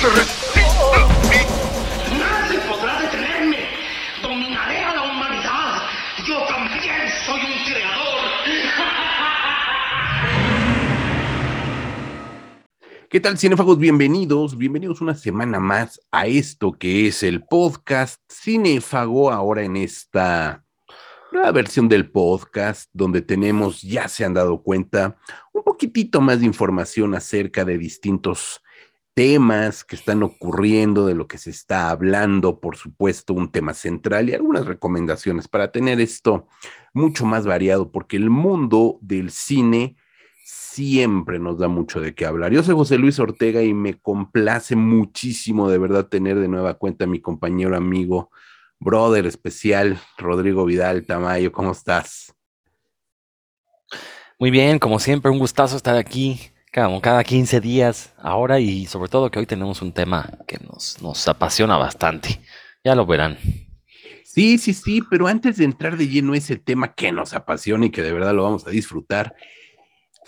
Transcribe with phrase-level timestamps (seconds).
[0.00, 0.14] Nadie
[2.68, 3.66] podrá detenerme.
[4.22, 5.82] Dominaré a la humanidad.
[6.24, 8.20] Yo también soy un creador.
[13.10, 13.76] ¿Qué tal, cinéfagos?
[13.80, 20.64] Bienvenidos, bienvenidos una semana más a esto que es el podcast Cinéfago, ahora en esta
[21.32, 25.16] nueva versión del podcast, donde tenemos, ya se han dado cuenta,
[25.52, 28.62] un poquitito más de información acerca de distintos
[29.18, 34.28] temas que están ocurriendo, de lo que se está hablando, por supuesto, un tema central
[34.28, 36.46] y algunas recomendaciones para tener esto
[36.94, 39.96] mucho más variado, porque el mundo del cine
[40.44, 42.52] siempre nos da mucho de qué hablar.
[42.52, 47.06] Yo soy José Luis Ortega y me complace muchísimo de verdad tener de nueva cuenta
[47.06, 48.30] a mi compañero amigo,
[48.78, 51.50] brother especial, Rodrigo Vidal Tamayo.
[51.50, 52.32] ¿Cómo estás?
[54.38, 59.08] Muy bien, como siempre, un gustazo estar aquí cada, cada 15 días ahora y sobre
[59.08, 62.40] todo que hoy tenemos un tema que nos, nos apasiona bastante.
[62.84, 63.38] Ya lo verán.
[64.24, 67.86] Sí, sí, sí, pero antes de entrar de lleno a ese tema que nos apasiona
[67.86, 69.34] y que de verdad lo vamos a disfrutar,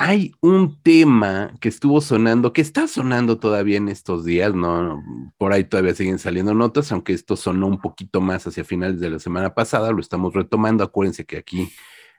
[0.01, 5.05] hay un tema que estuvo sonando, que está sonando todavía en estos días, ¿no?
[5.37, 9.11] Por ahí todavía siguen saliendo notas, aunque esto sonó un poquito más hacia finales de
[9.11, 10.83] la semana pasada, lo estamos retomando.
[10.83, 11.71] Acuérdense que aquí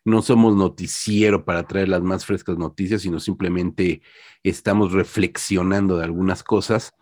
[0.03, 4.01] no somos noticiero para traer las más frescas noticias, sino simplemente
[4.43, 6.93] estamos reflexionando de algunas cosas.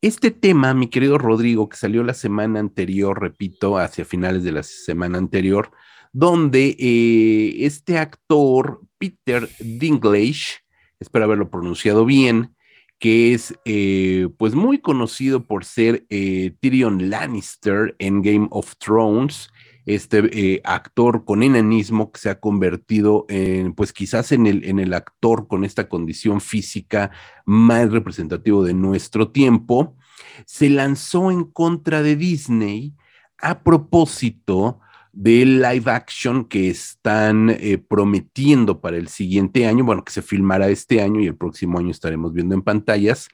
[0.00, 4.62] Este tema, mi querido Rodrigo, que salió la semana anterior, repito, hacia finales de la
[4.62, 5.72] semana anterior,
[6.12, 10.60] donde eh, este actor, Peter Dinklage,
[11.00, 12.54] espero haberlo pronunciado bien,
[12.98, 19.50] que es eh, pues muy conocido por ser eh, Tyrion Lannister en Game of Thrones,
[19.88, 24.78] este eh, actor con enanismo que se ha convertido en, pues quizás en el, en
[24.78, 27.10] el actor con esta condición física
[27.46, 29.96] más representativo de nuestro tiempo,
[30.44, 32.94] se lanzó en contra de Disney
[33.38, 34.80] a propósito
[35.12, 40.68] del live action que están eh, prometiendo para el siguiente año, bueno, que se filmará
[40.68, 43.28] este año y el próximo año estaremos viendo en pantallas,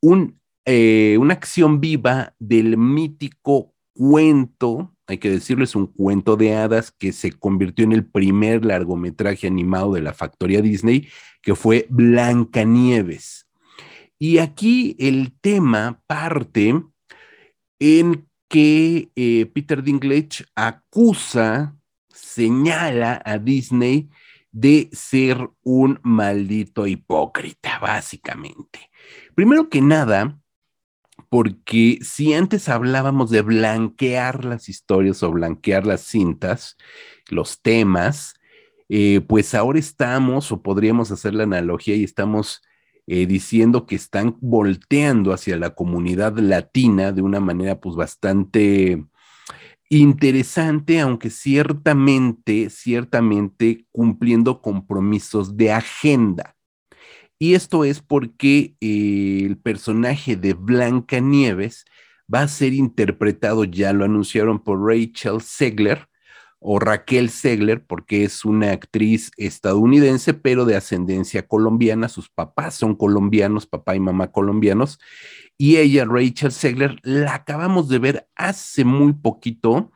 [0.00, 6.54] un, eh, una acción viva del mítico cuento, hay que decirlo, es un cuento de
[6.54, 11.08] hadas que se convirtió en el primer largometraje animado de la factoría Disney,
[11.42, 13.48] que fue Blancanieves.
[14.16, 16.80] Y aquí el tema parte
[17.80, 21.76] en que eh, Peter Dinklage acusa,
[22.08, 24.08] señala a Disney
[24.52, 28.90] de ser un maldito hipócrita, básicamente.
[29.34, 30.38] Primero que nada,
[31.28, 36.76] porque si antes hablábamos de blanquear las historias o blanquear las cintas,
[37.28, 38.34] los temas,
[38.88, 42.62] eh, pues ahora estamos, o podríamos hacer la analogía y estamos
[43.06, 49.04] eh, diciendo que están volteando hacia la comunidad latina de una manera pues bastante
[49.90, 56.57] interesante, aunque ciertamente, ciertamente cumpliendo compromisos de agenda.
[57.38, 61.84] Y esto es porque eh, el personaje de Blanca Nieves
[62.32, 66.08] va a ser interpretado, ya lo anunciaron por Rachel Segler,
[66.60, 72.08] o Raquel Segler, porque es una actriz estadounidense, pero de ascendencia colombiana.
[72.08, 74.98] Sus papás son colombianos, papá y mamá colombianos.
[75.56, 79.92] Y ella, Rachel Segler, la acabamos de ver hace muy poquito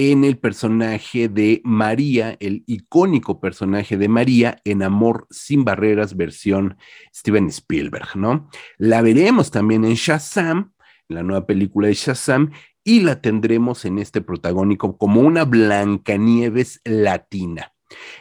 [0.00, 6.76] en el personaje de María, el icónico personaje de María en Amor sin Barreras, versión
[7.12, 8.48] Steven Spielberg, ¿no?
[8.76, 10.72] La veremos también en Shazam,
[11.08, 12.52] en la nueva película de Shazam,
[12.84, 17.72] y la tendremos en este protagónico como una Blancanieves latina.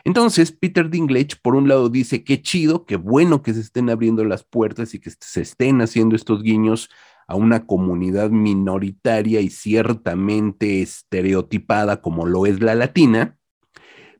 [0.04, 4.26] Entonces, Peter Dinklage, por un lado, dice qué chido, qué bueno que se estén abriendo
[4.26, 6.90] las puertas y que se estén haciendo estos guiños
[7.28, 13.38] a una comunidad minoritaria y ciertamente estereotipada como lo es la latina,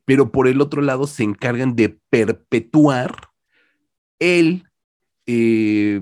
[0.04, 3.30] pero por el otro lado se encargan de perpetuar
[4.18, 4.64] el,
[5.26, 6.00] eh,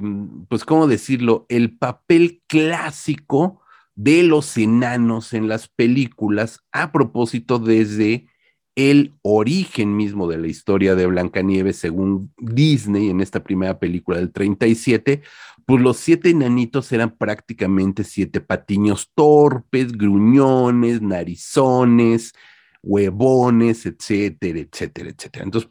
[0.48, 3.60] pues, ¿cómo decirlo?, el papel clásico
[3.94, 8.28] de los enanos en las películas, a propósito desde
[8.76, 14.30] el origen mismo de la historia de Blancanieves según Disney en esta primera película del
[14.30, 15.22] 37,
[15.64, 22.34] pues los siete enanitos eran prácticamente siete patiños torpes, gruñones, narizones,
[22.82, 25.44] huevones, etcétera, etcétera, etcétera.
[25.44, 25.70] Entonces,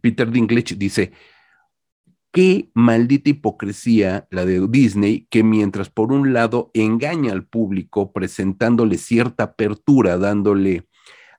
[0.00, 1.12] Peter Dinklage dice,
[2.32, 8.96] qué maldita hipocresía la de Disney, que mientras por un lado engaña al público presentándole
[8.96, 10.86] cierta apertura, dándole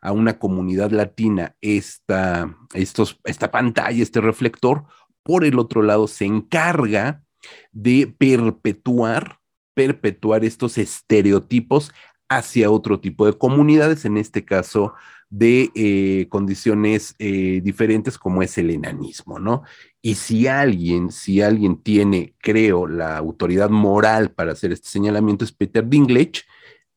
[0.02, 4.86] a una comunidad latina esta, estos, esta pantalla, este reflector,
[5.24, 7.24] por el otro lado se encarga
[7.72, 9.40] de perpetuar,
[9.74, 11.92] perpetuar estos estereotipos
[12.30, 14.94] hacia otro tipo de comunidades, en este caso
[15.30, 19.64] de eh, condiciones eh, diferentes como es el enanismo, ¿no?
[20.02, 25.52] Y si alguien, si alguien tiene, creo, la autoridad moral para hacer este señalamiento es
[25.52, 26.44] Peter Dinklage,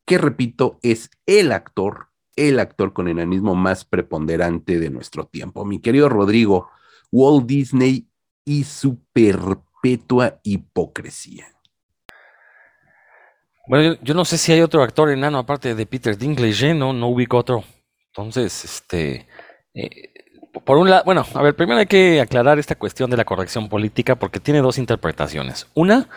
[0.05, 5.65] que repito, es el actor, el actor con enanismo más preponderante de nuestro tiempo.
[5.65, 6.69] Mi querido Rodrigo,
[7.11, 8.07] Walt Disney
[8.45, 11.47] y su perpetua hipocresía.
[13.67, 16.73] Bueno, yo, no sé si hay otro actor enano aparte de Peter Dinklage, ¿eh?
[16.73, 17.63] no, no ubico otro.
[18.07, 19.27] Entonces, este,
[19.73, 20.11] eh,
[20.65, 23.69] por un lado, bueno, a ver, primero hay que aclarar esta cuestión de la corrección
[23.69, 25.67] política porque tiene dos interpretaciones.
[25.73, 26.09] Una,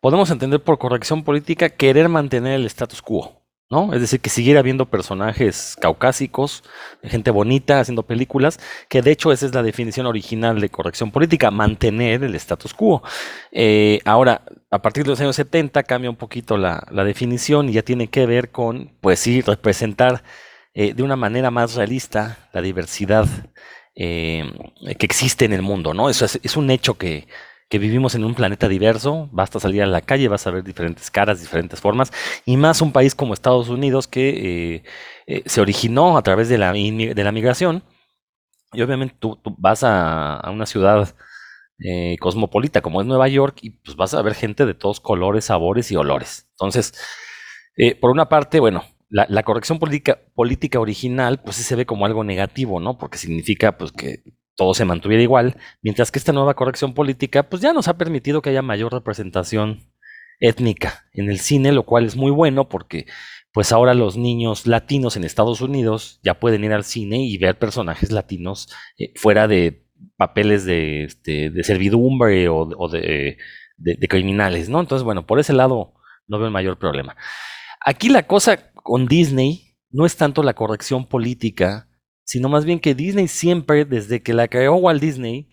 [0.00, 3.42] podemos entender por corrección política querer mantener el status quo.
[3.70, 3.92] ¿No?
[3.92, 6.64] Es decir, que siguiera habiendo personajes caucásicos,
[7.02, 11.50] gente bonita haciendo películas, que de hecho esa es la definición original de corrección política,
[11.50, 13.02] mantener el status quo.
[13.52, 17.82] Eh, ahora, a partir de los años 70 cambia un poquito la, definición y ya
[17.82, 20.22] tiene que ver con, pues sí, representar
[20.74, 23.26] eh, de una manera más realista la diversidad
[23.94, 24.50] eh,
[24.98, 26.08] que existe en el mundo, ¿no?
[26.08, 27.26] Eso es un hecho que,
[27.68, 31.10] que vivimos en un planeta diverso, basta salir a la calle, vas a ver diferentes
[31.10, 32.12] caras, diferentes formas,
[32.46, 34.82] y más un país como Estados Unidos que eh,
[35.26, 37.84] eh, se originó a través de la, de la migración,
[38.72, 41.14] y obviamente tú, vas a, una ciudad
[41.78, 45.46] eh, cosmopolita como es Nueva York y pues vas a ver gente de todos colores,
[45.46, 46.48] sabores y olores.
[46.52, 46.92] Entonces,
[48.00, 52.24] por una parte, bueno, la, corrección política, política original, pues sí se ve como algo
[52.24, 52.98] negativo, ¿no?
[52.98, 54.22] Porque significa pues que
[54.58, 58.42] todo se mantuviera igual, mientras que esta nueva corrección política pues ya nos ha permitido
[58.42, 59.92] que haya mayor representación
[60.40, 63.06] étnica en el cine, lo cual es muy bueno porque
[63.52, 67.56] pues ahora los niños latinos en Estados Unidos ya pueden ir al cine y ver
[67.56, 68.68] personajes latinos
[68.98, 73.38] eh, fuera de papeles de, este, servidumbre o, de,
[73.76, 74.80] de, criminales, ¿no?
[74.80, 75.94] Entonces, bueno, por ese lado
[76.26, 77.16] no veo el mayor problema.
[77.80, 81.87] Aquí la cosa con Disney no es tanto la corrección política,
[82.28, 85.48] sino más bien que Disney siempre, desde que la creó Walt Disney,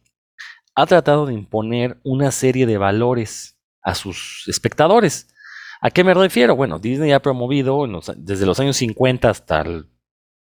[0.75, 5.33] ha tratado de imponer una serie de valores a sus espectadores.
[5.79, 6.53] ¿A qué me refiero?
[6.57, 7.87] Bueno, Disney ha promovido
[8.17, 9.63] desde los años 50 hasta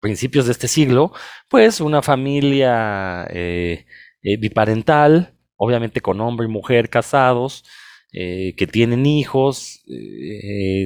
[0.00, 1.12] principios de este siglo,
[1.48, 3.86] pues una familia eh,
[4.20, 7.64] eh, biparental, obviamente con hombre y mujer casados,
[8.12, 9.84] eh, que tienen hijos,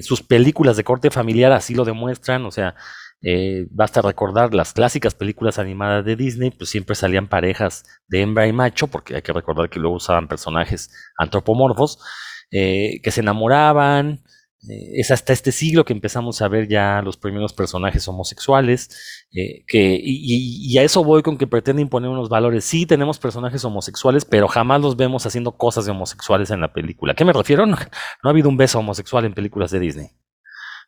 [0.03, 2.75] sus películas de corte familiar así lo demuestran, o sea,
[3.23, 8.47] eh, basta recordar las clásicas películas animadas de Disney, pues siempre salían parejas de hembra
[8.49, 12.01] y macho, porque hay que recordar que luego usaban personajes antropomorfos,
[12.51, 14.25] eh, que se enamoraban.
[14.69, 20.01] Eh, es hasta este siglo que empezamos a ver ya los primeros personajes homosexuales, que,
[20.03, 22.65] y, a eso voy con que pretende imponer unos valores.
[22.65, 27.13] Sí tenemos personajes homosexuales, pero jamás los vemos haciendo cosas de homosexuales en la película.
[27.13, 27.67] ¿A qué me refiero?
[27.67, 30.11] no ha habido un beso homosexual en películas de Disney.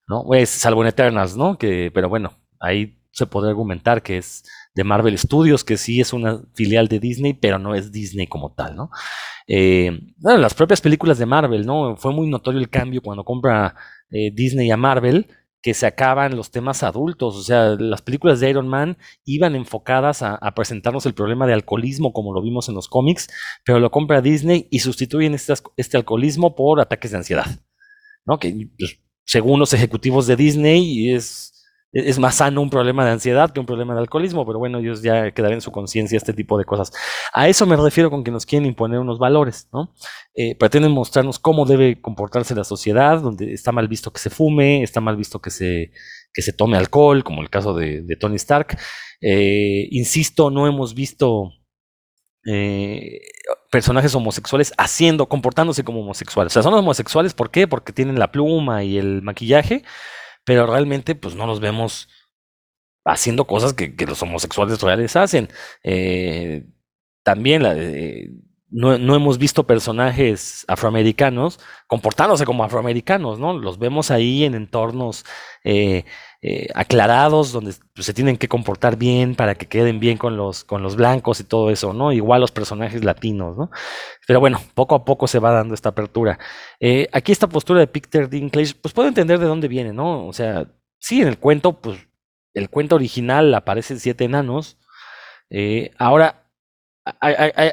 [0.07, 0.25] ¿No?
[0.25, 1.59] Pues, salvo en Eternals, ¿no?
[1.59, 4.45] Que, pero bueno, ahí se puede argumentar que es
[4.75, 8.53] de Marvel Studios, que sí es una filial de Disney, pero no es Disney como
[8.53, 8.91] tal, ¿no?
[9.47, 11.97] Eh, bueno, las propias películas de Marvel, ¿no?
[11.97, 13.77] Fue muy notorio el cambio cuando compra
[14.11, 15.29] eh, Disney a Marvel,
[15.63, 20.21] que se acaban los temas adultos, o sea, las películas de Iron Man iban enfocadas
[20.23, 23.29] a, presentarnos el problema de alcoholismo como lo vimos en los cómics,
[23.65, 27.47] pero lo compra Disney y sustituyen este, este alcoholismo por ataques de ansiedad,
[28.27, 28.39] ¿no?
[28.39, 31.55] Que pues, según los ejecutivos de Disney, es,
[31.93, 35.01] es más sano un problema de ansiedad que un problema de alcoholismo, pero bueno, ellos
[35.01, 36.93] ya quedarán en su conciencia este tipo de cosas.
[37.33, 39.95] A eso me refiero con que nos quieren imponer unos valores, ¿no?
[40.35, 44.83] Eh, pretenden mostrarnos cómo debe comportarse la sociedad, donde está mal visto que se fume,
[44.83, 45.93] está mal visto que se,
[46.33, 48.77] que se tome alcohol, como el caso de, Tony Stark.
[49.21, 51.53] Eh, insisto, no hemos visto
[52.45, 53.21] eh,
[53.75, 56.53] personajes homosexuales haciendo, comportándose como homosexuales.
[56.53, 57.67] O sea, son homosexuales, ¿por qué?
[57.67, 59.83] Porque tienen la pluma y el maquillaje,
[60.45, 62.09] pero realmente pues no los vemos
[63.05, 65.49] haciendo cosas que, los homosexuales reales hacen.
[65.83, 66.69] Eh,
[67.25, 67.75] también la,
[68.71, 73.59] no, no, hemos visto personajes afroamericanos comportándose como afroamericanos, ¿no?
[73.59, 75.25] Los vemos ahí en entornos
[75.65, 76.05] eh,
[76.47, 80.83] eh, aclarados, donde se tienen que comportar bien para que queden bien con los, con
[80.83, 82.13] los blancos y todo eso, ¿no?
[82.13, 83.71] Igual los personajes latinos, ¿no?
[84.27, 86.39] Pero bueno, poco a poco se va dando esta apertura.
[86.81, 90.27] Eh, aquí esta postura de Peter Dinklage, pues puedo entender de dónde viene, ¿no?
[90.27, 90.67] O sea,
[90.99, 91.99] sí, en el cuento, pues
[92.53, 94.77] el cuento original aparecen siete enanos.
[95.97, 96.51] ahora,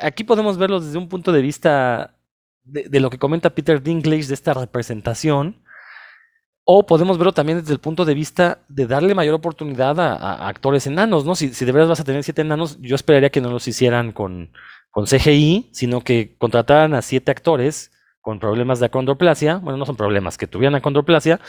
[0.02, 2.16] aquí podemos verlo desde un punto de vista
[2.64, 5.61] de, lo que comenta Peter Dinklage de esta representación,
[6.64, 10.86] o podemos verlo también desde el punto de vista de darle mayor oportunidad a, actores
[10.88, 11.36] enanos, ¿no?
[11.36, 14.52] Si, de verdad vas a tener siete enanos, yo esperaría que no los hicieran con,
[14.92, 17.92] con CGI, sino que contrataran a siete actores
[18.22, 21.40] con problemas de acondroplasia, bueno, no son problemas, que tuvieran acondroplasia,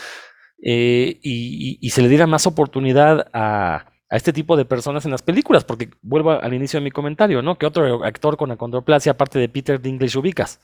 [0.65, 5.23] eh, y, se le diera más oportunidad a, a este tipo de personas en las
[5.23, 7.59] películas, porque vuelvo al inicio de mi comentario, ¿no?
[7.59, 10.61] ¿Qué otro actor con acondroplasia aparte de Peter Dinklage ubicas?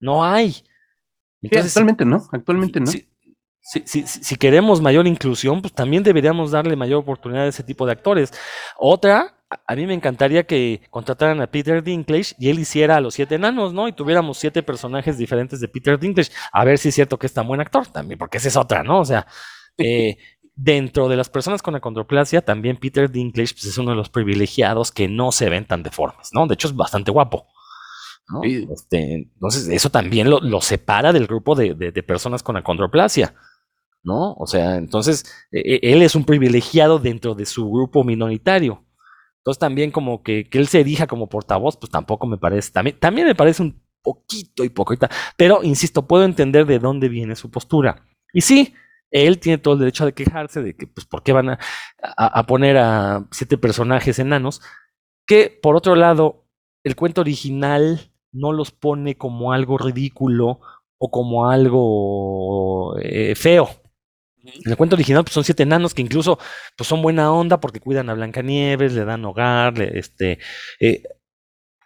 [0.00, 0.56] No hay.
[1.42, 2.86] actualmente no, actualmente no.
[2.86, 3.06] Si,
[4.38, 8.32] queremos mayor inclusión, pues también deberíamos darle mayor oportunidad a ese tipo de actores.
[8.78, 9.34] Otra,
[9.66, 13.36] a mí me encantaría que contrataran a Peter Dinklage y él hiciera a los siete
[13.36, 13.88] enanos, ¿no?
[13.88, 16.30] Y tuviéramos siete personajes diferentes de Peter Dinklage.
[16.52, 18.82] A ver si es cierto que es tan buen actor también, porque esa es otra,
[18.82, 19.00] ¿no?
[19.00, 19.26] O sea,
[19.78, 20.16] eh,
[20.56, 24.92] Dentro de las personas con acondroplasia, también Peter Dinklage pues, es uno de los privilegiados
[24.92, 26.46] que no se ven tan deformes, ¿no?
[26.46, 27.48] De hecho, es bastante guapo.
[28.70, 33.34] Este, entonces, eso también lo, separa del grupo de, personas con acondroplasia,
[34.04, 34.34] ¿no?
[34.34, 38.84] O sea, entonces, e, e, él es un privilegiado dentro de su grupo minoritario.
[39.38, 42.98] Entonces, también como que, que él se erija como portavoz, pues tampoco me parece, también,
[42.98, 48.06] también me parece un poquito hipócrita, pero insisto, puedo entender de dónde viene su postura.
[48.32, 48.74] Y sí,
[49.10, 51.58] él tiene todo el derecho de quejarse de que, pues, ¿por qué van
[52.02, 54.60] a, poner a siete personajes enanos?
[55.26, 56.46] Que, por otro lado,
[56.84, 60.60] el cuento original no los pone como algo ridículo
[60.98, 63.68] o como algo eh, feo.
[64.44, 66.38] En el cuento original pues, son siete enanos que incluso
[66.76, 70.38] pues, son buena onda porque cuidan a Blancanieves, le dan hogar, este,
[70.80, 71.02] eh,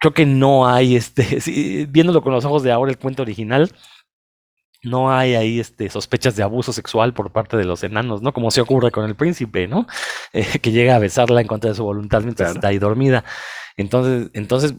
[0.00, 3.72] creo que no hay, este, viéndolo con los ojos de ahora el cuento original,
[4.82, 8.32] no hay ahí este, sospechas de abuso sexual por parte de los enanos, ¿no?
[8.32, 9.86] Como se ocurre con el príncipe, ¿no?
[10.34, 13.24] Eh, que llega a besarla en contra de su voluntad mientras está ahí dormida.
[13.78, 14.74] Entonces, entonces,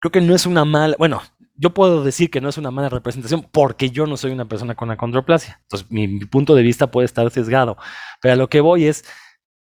[0.00, 1.20] creo que no es una mala, bueno,
[1.58, 4.74] yo puedo decir que no es una mala representación porque yo no soy una persona
[4.74, 5.60] con acondroplasia.
[5.62, 7.76] Entonces, mi, punto de vista puede estar sesgado.
[8.20, 9.04] Pero a lo que voy es,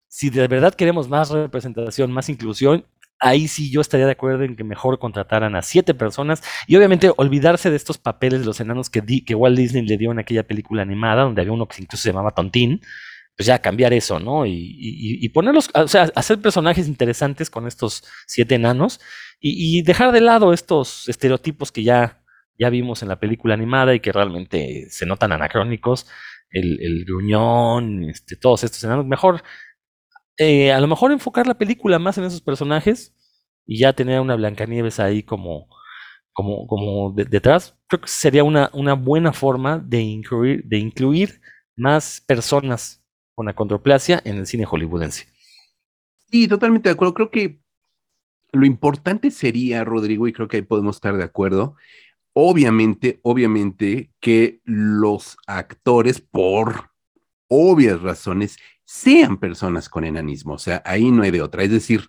[0.09, 2.87] si de verdad queremos más representación, más inclusión,
[3.21, 7.13] ahí sí yo estaría de acuerdo en que mejor contrataran a siete personas y obviamente
[7.17, 10.47] olvidarse de estos papeles de los enanos que, que Walt Disney le dio en aquella
[10.47, 12.81] película animada, donde había uno que incluso se llamaba Tontín,
[13.37, 14.47] pues ya cambiar eso, ¿no?
[14.47, 19.01] Y, ponerlos, o sea, hacer personajes interesantes con estos siete enanos
[19.41, 22.23] y, dejar de lado estos estereotipos que ya,
[22.59, 26.07] ya vimos en la película animada y que realmente se notan anacrónicos,
[26.51, 29.43] el, el gruñón, este, todos estos enanos, mejor
[30.37, 33.15] eh, a lo mejor enfocar la película más en esos personajes
[33.67, 35.69] y ya tener a una Blancanieves ahí como,
[36.33, 41.41] como, como detrás, creo que sería una, una buena forma de incluir, de incluir
[41.77, 43.04] más personas
[43.35, 45.27] con acondroplasia en el cine hollywoodense.
[46.31, 47.15] Sí, totalmente de acuerdo.
[47.15, 47.61] Creo que
[48.53, 51.77] lo importante sería, Rodrigo, y creo que ahí podemos estar de acuerdo,
[52.33, 56.91] obviamente, obviamente que los actores, por
[57.49, 60.55] obvias razones, sean personas con enanismo.
[60.55, 61.63] O sea, ahí no hay de otra.
[61.63, 62.09] Es decir,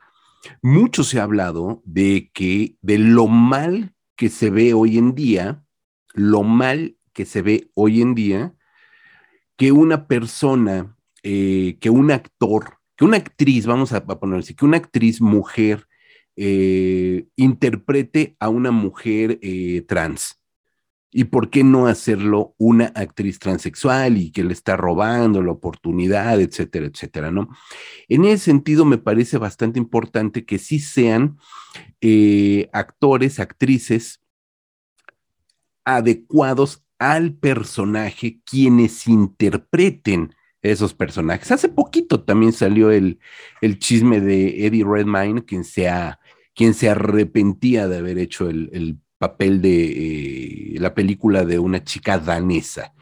[0.61, 5.63] mucho se ha hablado de que de lo mal que se ve hoy en día,
[6.13, 8.53] lo mal que se ve hoy en día,
[9.57, 10.94] que una persona,
[11.27, 15.87] eh, que un actor, que una actriz, vamos a, poner así, que una actriz mujer
[16.35, 20.39] eh, interprete a una mujer eh, trans.
[21.09, 26.39] ¿Y por qué no hacerlo una actriz transexual y que le está robando la oportunidad,
[26.39, 27.49] etcétera, etcétera, ¿no?
[28.07, 31.39] En ese sentido, me parece bastante importante que sí sean
[32.71, 34.21] actores, actrices
[35.85, 40.34] adecuados al personaje quienes interpreten
[40.71, 41.51] esos personajes.
[41.51, 43.19] Hace poquito también salió el,
[43.61, 45.89] el chisme de Eddie Redmayne, quien se,
[46.53, 51.83] quien se arrepentía de haber hecho el, el papel de eh, la película de una
[51.83, 52.93] chica danesa.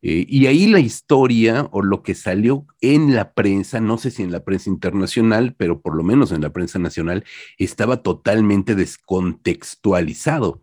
[0.00, 4.22] Eh, y ahí la historia o lo que salió en la prensa, no sé si
[4.22, 7.24] en la prensa internacional, pero por lo menos en la prensa nacional,
[7.58, 10.62] estaba totalmente descontextualizado,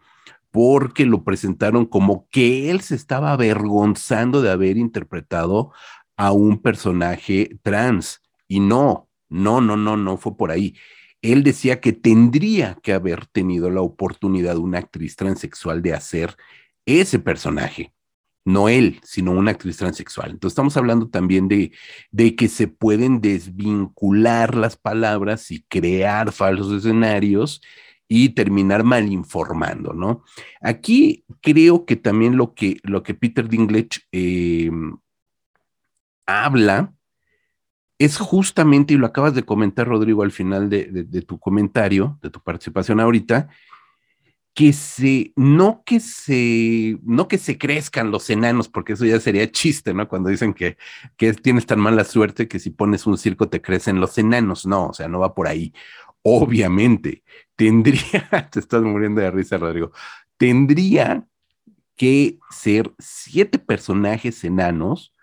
[0.51, 5.73] porque lo presentaron como que él se estaba avergonzando de haber interpretado
[6.17, 8.21] a un personaje trans.
[8.47, 10.75] Y no, no, no, no, no fue por ahí
[11.31, 16.35] él decía que tendría que haber tenido la oportunidad una actriz transexual de hacer
[16.85, 17.93] ese personaje.
[18.45, 20.31] No él, sino una actriz transexual.
[20.31, 21.71] Entonces estamos hablando también de,
[22.11, 27.61] de que se pueden desvincular las palabras y crear falsos escenarios
[28.07, 30.23] y terminar mal informando, ¿no?
[30.61, 34.69] Aquí creo que también lo que, lo que Peter Dinklage eh,
[36.25, 36.95] habla
[37.97, 42.41] es justamente, y lo acabas de comentar, Rodrigo, al final de, tu comentario, de tu
[42.41, 43.49] participación ahorita,
[44.53, 49.51] que se, no que se, no que se crezcan los enanos, porque eso ya sería
[49.51, 50.07] chiste, ¿no?
[50.07, 50.77] Cuando dicen que,
[51.17, 54.87] que tienes tan mala suerte que si pones un circo te crecen los enanos, no,
[54.87, 55.73] o sea, no va por ahí.
[56.21, 57.23] Obviamente,
[57.55, 59.91] tendría, te estás muriendo de risa, Rodrigo,
[60.37, 61.25] tendría
[61.95, 65.14] que ser siete personajes enanos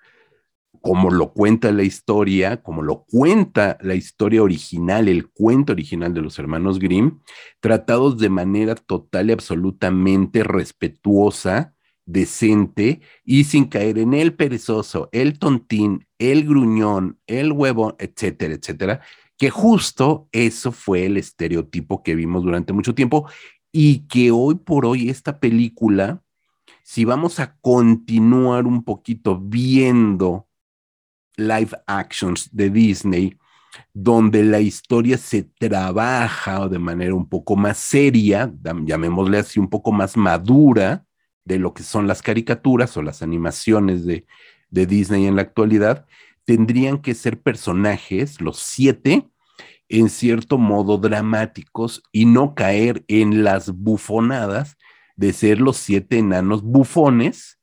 [0.83, 6.21] como lo cuenta la historia, como lo cuenta la historia original, el cuento original de
[6.21, 7.21] los hermanos Grimm,
[7.61, 11.75] tratados de manera total y absolutamente respetuosa,
[12.05, 19.01] decente y sin caer en el perezoso, el tontín, el gruñón, el huevo, etcétera, etcétera,
[19.39, 23.29] que justo eso fue el estereotipo que vimos durante mucho tiempo
[23.71, 26.23] y que hoy por hoy esta película,
[26.83, 30.49] si vamos a continuar un poquito viendo
[31.37, 33.37] live actions de Disney,
[33.93, 39.93] donde la historia se trabaja de manera un poco más seria, llamémosle así, un poco
[39.93, 41.05] más madura
[41.45, 44.27] de lo que son las caricaturas o las animaciones de,
[44.71, 46.07] de Disney en la actualidad,
[46.45, 49.29] tendrían que ser personajes, los siete,
[49.89, 54.77] en cierto modo dramáticos y no caer en las bufonadas
[55.17, 57.59] de ser los siete enanos bufones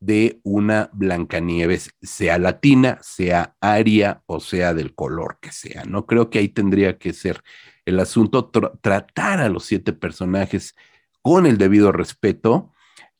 [0.00, 5.84] de una Blancanieves, sea latina, sea aria o sea del color que sea.
[5.84, 7.42] No creo que ahí tendría que ser
[7.84, 10.74] el asunto, tratar a los siete personajes
[11.22, 12.72] con el debido respeto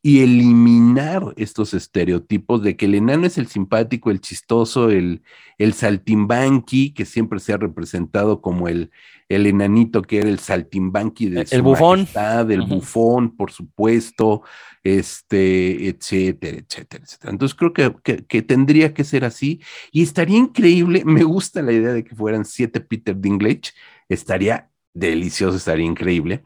[0.02, 5.23] y eliminar estos estereotipos de que el enano es el simpático, el chistoso, el,
[5.59, 8.90] el saltimbanqui, que siempre se ha representado como el,
[9.28, 12.09] el enanito que era el saltimbanqui de el bufón,
[12.47, 14.42] del bufón, por supuesto,
[14.83, 17.33] este, etcétera, etcétera, etcétera.
[17.33, 19.61] Entonces creo que, que, tendría que ser así
[19.92, 23.73] y estaría increíble, me gusta la idea de que fueran siete Peter Dinklage,
[24.08, 26.43] estaría delicioso, estaría increíble,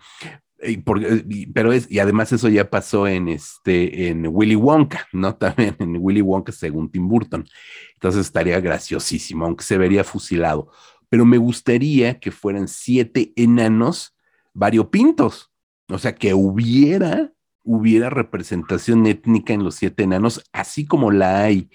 [0.63, 5.35] y pero es, y además eso ya pasó en este, en Willy Wonka, ¿no?
[5.37, 7.47] También en Willy Wonka según Tim Burton.
[7.95, 10.71] Entonces estaría graciosísimo, aunque se vería fusilado.
[11.09, 14.17] Pero me gustaría que fueran siete enanos
[14.53, 15.51] variopintos.
[15.89, 21.71] O sea, que hubiera, hubiera representación étnica en los siete enanos, así como la hay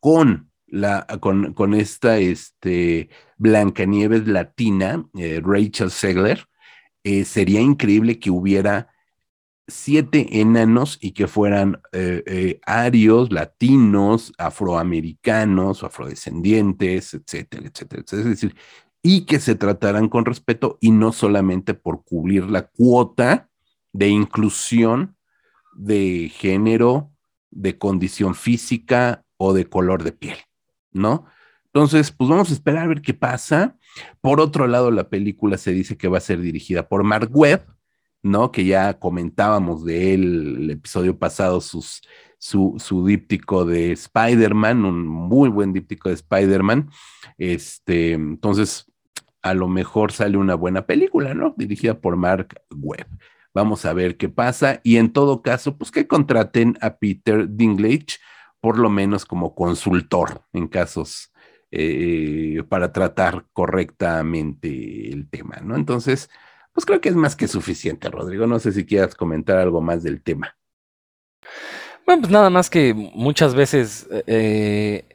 [0.00, 6.46] con la, con, con esta este, Blancanieves latina, eh, Rachel Segler,
[7.04, 8.88] eh, sería increíble que hubiera
[9.66, 18.22] siete enanos y que fueran eh, eh, arios, latinos, afroamericanos, afrodescendientes, etcétera, etcétera, etcétera.
[18.22, 18.56] Es decir,
[19.02, 23.50] y que se trataran con respeto y no solamente por cubrir la cuota
[23.92, 25.16] de inclusión
[25.74, 27.12] de género,
[27.50, 30.38] de condición física o de color de piel,
[30.92, 31.26] ¿no?
[31.74, 33.76] Entonces, pues vamos a esperar a ver qué pasa.
[34.20, 37.66] Por otro lado, la película se dice que va a ser dirigida por Mark Webb,
[38.22, 38.52] ¿no?
[38.52, 42.02] Que ya comentábamos de él el episodio pasado, sus,
[42.38, 46.90] su, su díptico de Spider-Man, un muy buen díptico de Spider-Man.
[47.38, 48.92] Este, entonces,
[49.42, 51.54] a lo mejor sale una buena película, ¿no?
[51.56, 53.08] Dirigida por Mark Webb.
[53.52, 54.80] Vamos a ver qué pasa.
[54.84, 58.20] Y en todo caso, pues que contraten a Peter Dinklage,
[58.60, 61.33] por lo menos como consultor en casos
[61.76, 65.74] eh, para tratar correctamente el tema, ¿no?
[65.74, 66.30] Entonces,
[66.72, 68.46] pues creo que es más que suficiente, Rodrigo.
[68.46, 70.56] No sé si quieras comentar algo más del tema.
[72.06, 75.13] Bueno, pues nada más que muchas veces eh,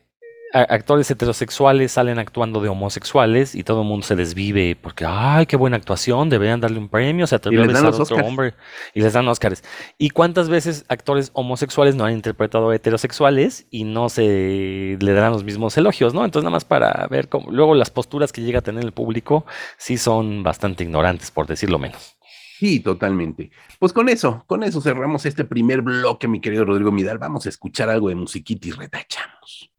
[0.53, 5.55] actores heterosexuales salen actuando de homosexuales y todo el mundo se desvive porque, ay, qué
[5.55, 8.53] buena actuación, deberían darle un premio, se atrevió a besar a otro hombre
[8.93, 9.63] y les dan Oscars.
[9.97, 15.43] ¿Y cuántas veces actores homosexuales no han interpretado heterosexuales y no se le dan los
[15.43, 16.25] mismos elogios, ¿no?
[16.25, 19.45] Entonces nada más para ver cómo, luego las posturas que llega a tener el público
[19.77, 22.18] sí son bastante ignorantes, por decirlo menos.
[22.59, 23.51] Sí, totalmente.
[23.79, 27.17] Pues con eso, con eso cerramos este primer bloque, mi querido Rodrigo Midal.
[27.17, 29.71] Vamos a escuchar algo de musiquita y retachamos.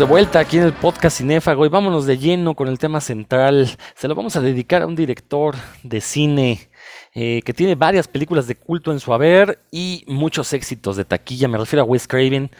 [0.00, 3.68] De vuelta aquí en el podcast Cinéfago y vámonos de lleno con el tema central.
[3.94, 6.70] Se lo vamos a dedicar a un director de cine
[7.14, 11.48] eh, que tiene varias películas de culto en su haber y muchos éxitos de taquilla.
[11.48, 12.50] Me refiero a Wes Craven,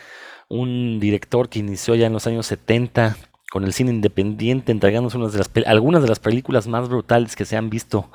[0.50, 3.16] un director que inició ya en los años 70
[3.50, 7.46] con el cine independiente, entregándonos unas de las algunas de las películas más brutales que
[7.46, 8.11] se han visto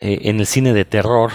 [0.00, 1.32] eh, en el cine de terror.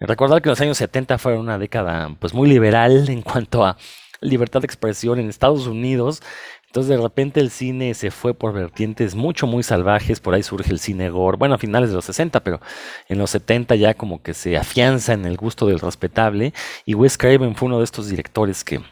[0.00, 3.76] Recordar que los años 70 fueron una década pues muy liberal en cuanto a
[4.20, 6.22] libertad de expresión en Estados Unidos.
[6.66, 10.20] Entonces de repente el cine se fue por vertientes mucho, muy salvajes.
[10.20, 11.38] Por ahí surge el cine gore.
[11.38, 12.60] Bueno, a finales de los 60, pero
[13.08, 16.52] en los 70 ya como que se afianza en el gusto del respetable.
[16.84, 18.82] Y Wes Craven fue uno de estos directores que,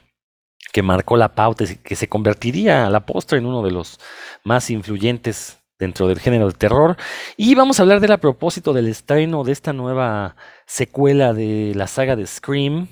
[0.72, 4.00] que marcó la pauta y que se convertiría a la postre en uno de los
[4.42, 6.96] más influyentes dentro del género de terror.
[7.36, 10.36] Y vamos a hablar de él a propósito del estreno de esta nueva
[10.66, 12.88] secuela de la saga de Scream,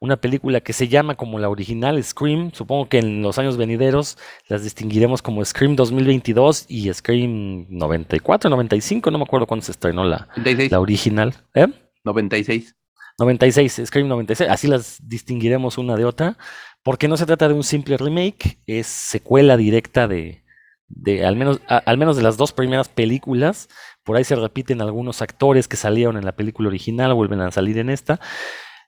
[0.00, 2.52] una película que se llama como la original Scream.
[2.52, 4.16] Supongo que en los años venideros
[4.48, 10.04] las distinguiremos como Scream 2022 y Scream 94, 95, no me acuerdo cuándo se estrenó
[10.04, 10.28] la,
[10.70, 11.34] la original.
[11.54, 11.66] ¿Eh?
[12.04, 12.74] 96.
[13.18, 16.38] 96, Scream 96, así las distinguiremos una de otra,
[16.82, 20.42] porque no se trata de un simple remake, es secuela directa de,
[20.88, 23.68] de al, menos, al menos de las dos primeras películas.
[24.04, 27.76] Por ahí se repiten algunos actores que salieron en la película original, vuelven a salir
[27.76, 28.20] en esta.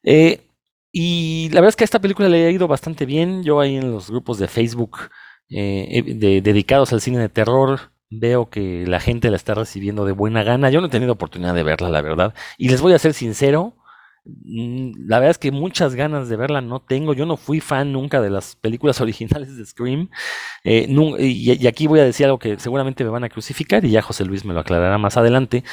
[0.02, 0.40] Eh,
[0.92, 3.42] y la verdad es que a esta película le ha ido bastante bien.
[3.42, 4.98] Yo ahí en los grupos de Facebook
[5.48, 10.42] eh, dedicados al cine de terror veo que la gente la está recibiendo de buena
[10.42, 10.70] gana.
[10.70, 12.34] Yo no he tenido oportunidad de verla, la verdad.
[12.58, 13.74] Y les voy a ser sincero,
[14.24, 17.14] mm, la verdad es que muchas ganas de verla no tengo.
[17.14, 20.10] Yo no fui fan nunca de las películas originales de Scream.
[20.64, 20.86] Eh,
[21.18, 24.24] y, aquí voy a decir algo que seguramente me van a crucificar y ya José
[24.24, 25.64] Luis me lo aclarará más adelante.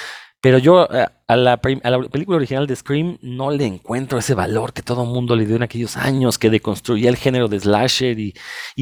[0.41, 4.82] Pero yo eh, a la, película original de Scream no le encuentro ese valor que
[4.82, 8.34] todo el mundo le dio en aquellos años, que deconstruía el género de slasher y,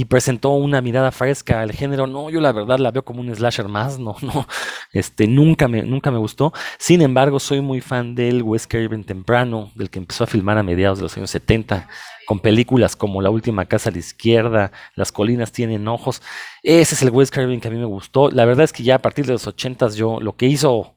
[0.06, 2.06] presentó una mirada fresca al género.
[2.06, 4.48] No, yo la verdad la veo como un slasher más, no, no,
[4.93, 6.54] este, nunca me, nunca me gustó.
[6.78, 10.63] Sin embargo, soy muy fan del Wes Craven temprano, del que empezó a filmar a
[10.63, 11.89] mediados de los años 70,
[12.28, 16.22] con películas como La última casa a la izquierda, Las colinas tienen ojos.
[16.62, 18.30] Ese es el Wes Craven que a mí me gustó.
[18.30, 20.96] La verdad es que ya a partir de los 80 yo lo que hizo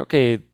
[0.00, 0.50] creo que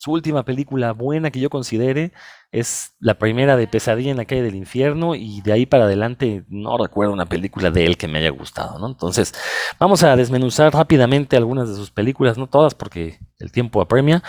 [0.00, 2.12] su última película buena que yo considere
[2.52, 6.44] es la primera de Pesadilla en la calle del infierno y de ahí para adelante
[6.48, 8.86] no recuerdo una película de él que me haya gustado, ¿no?
[8.86, 9.34] Entonces,
[9.78, 14.22] vamos a desmenuzar rápidamente algunas de sus películas, no todas porque el tiempo apremia,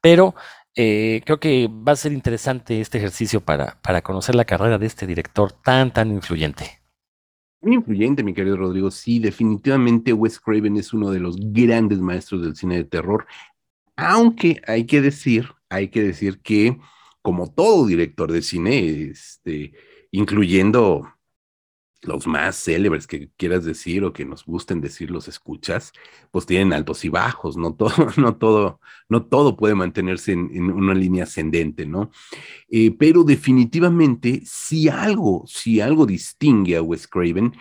[0.00, 0.34] pero
[0.76, 4.86] eh, creo que va a ser interesante este ejercicio para, para conocer la carrera de
[4.86, 6.80] este director tan, tan influyente.
[7.62, 8.90] Muy influyente, mi querido Rodrigo.
[8.90, 13.26] Sí, definitivamente Wes Craven es uno de los grandes maestros del cine de terror.
[13.96, 16.78] Aunque hay que decir, hay que decir que
[17.22, 19.72] como todo director de cine, este,
[20.12, 21.08] incluyendo
[22.02, 25.92] los más célebres que quieras decir o que nos gusten decir los escuchas,
[26.30, 30.94] pues tienen altos y bajos, no todo, no todo, no todo puede mantenerse en, una
[30.94, 32.10] línea ascendente, ¿no?
[32.68, 37.54] Eh, pero definitivamente, si algo, si algo distingue a Wes Craven,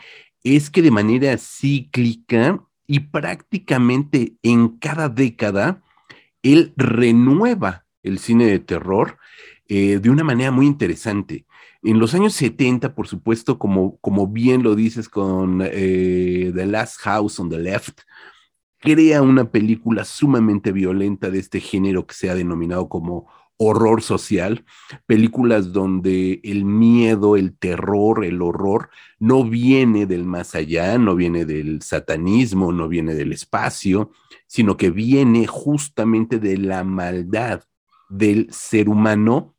[0.44, 5.82] es que de manera cíclica y prácticamente en cada década,
[6.46, 9.18] él renueva el cine de terror
[9.68, 11.46] eh, de una manera muy interesante.
[11.82, 17.00] En los años 70, por supuesto, como, como bien lo dices con eh, The Last
[17.02, 18.02] House on the Left,
[18.80, 24.66] crea una película sumamente violenta de este género que se ha denominado como horror social,
[25.06, 28.90] películas donde el miedo, el terror, el horror
[29.20, 34.12] no viene del más allá, no viene del satanismo, no viene del espacio,
[34.48, 37.64] sino que viene justamente de la maldad
[38.10, 39.56] del ser humano,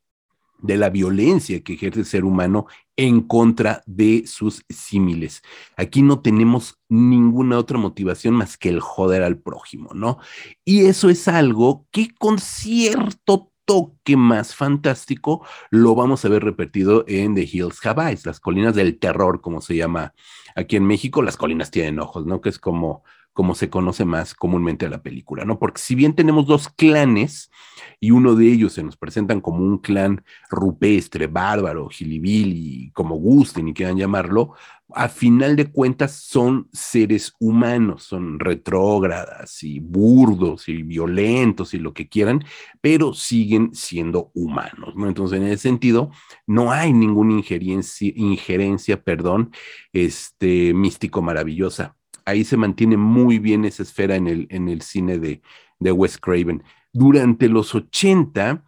[0.59, 5.43] de la violencia que ejerce el ser humano en contra de sus símiles.
[5.75, 10.17] Aquí no tenemos ninguna otra motivación más que el joder al prójimo, ¿no?
[10.65, 17.03] Y eso es algo que con cierto toque más fantástico, lo vamos a ver repetido
[17.05, 20.13] en The Hills Have Eyes, las colinas del terror, como se llama
[20.55, 21.21] aquí en México.
[21.21, 22.39] Las colinas tienen ojos, ¿no?
[22.39, 23.03] Que es como,
[23.37, 25.59] como se conoce más comúnmente a la película, ¿no?
[25.59, 27.51] Porque si bien tenemos dos clanes
[27.99, 33.67] y uno de ellos se nos presentan como un clan rupestre, bárbaro, y como gusten
[33.67, 34.55] y quieran llamarlo,
[34.91, 41.93] a final de cuentas son seres humanos, son retrógradas y burdos y violentos y lo
[41.93, 42.43] que quieran,
[42.81, 45.07] pero siguen siendo humanos, ¿no?
[45.07, 46.09] Entonces, en ese sentido,
[46.47, 49.51] no hay ninguna injerencia, injerencia perdón,
[49.93, 51.97] este, místico maravillosa.
[52.27, 55.41] Ahí se mantiene muy bien esa esfera en el, en el cine de,
[55.79, 56.61] de Wes Craven.
[56.91, 58.65] Durante los 80,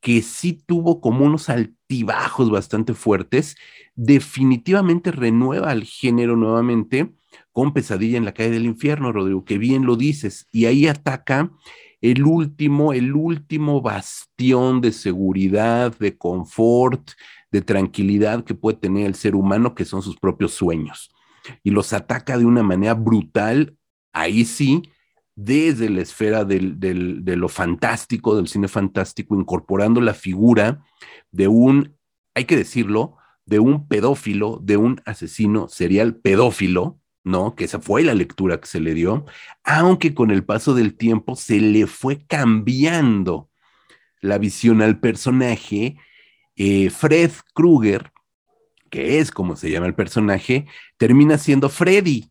[0.00, 3.56] que sí tuvo como unos altibajos bastante fuertes,
[3.94, 7.12] definitivamente renueva al género nuevamente
[7.52, 11.52] con Pesadilla en la calle del infierno, Rodrigo, que bien lo dices, y ahí ataca
[12.00, 17.10] el último, el último bastión de seguridad, de confort,
[17.50, 21.12] de tranquilidad que puede tener el ser humano, que son sus propios sueños.
[21.62, 23.76] Y los ataca de una manera brutal,
[24.12, 24.82] ahí sí,
[25.34, 30.84] desde la esfera del, de lo fantástico, del cine fantástico, incorporando la figura
[31.30, 31.96] de un,
[32.34, 37.54] hay que decirlo, de un pedófilo, de un asesino serial pedófilo, ¿no?
[37.54, 39.24] Que esa fue la lectura que se le dio,
[39.64, 43.50] aunque con el paso del tiempo se le fue cambiando
[44.20, 45.96] la visión al personaje.
[46.56, 48.12] Eh, Fred Krueger,
[48.92, 50.66] que es como se llama el personaje,
[50.98, 52.30] termina siendo Freddy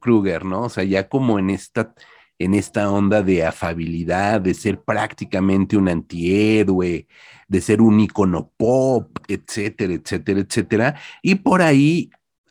[0.00, 0.64] Krueger, ¿no?
[0.64, 1.94] O sea, ya como en esta,
[2.38, 7.08] en esta onda de afabilidad, de ser prácticamente un antihéroe,
[7.48, 11.00] de ser un icono pop, etcétera, etcétera, etcétera.
[11.22, 12.10] Y por ahí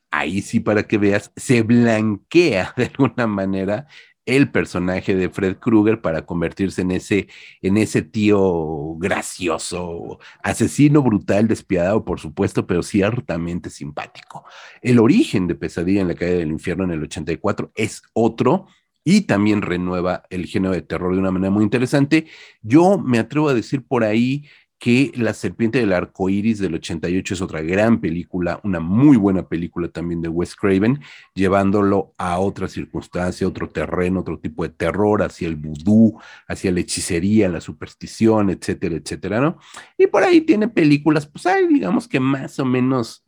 [0.10, 3.88] ahí sí para que veas, se blanquea de alguna manera
[4.26, 7.28] el personaje de Fred Krueger para convertirse en ese,
[7.62, 14.46] en ese tío gracioso, asesino brutal, despiadado, por supuesto, pero ciertamente simpático.
[14.82, 18.68] El origen de Pesadilla en la calle del infierno en el 84 es otro
[19.08, 22.26] y también renueva el género de terror de una manera muy interesante.
[22.64, 24.46] Yo me atrevo a decir por ahí
[24.78, 29.48] que La Serpiente del Arco Iris del 88 es otra gran película, una muy buena
[29.48, 31.00] película también de Wes Craven,
[31.34, 36.82] llevándolo a otra circunstancia, otro terreno, otro tipo de terror, hacia el vudú, hacia la
[36.82, 39.58] hechicería, la superstición, etcétera, etcétera, ¿no?
[39.98, 43.26] Y por ahí tiene películas, pues hay, digamos que más o menos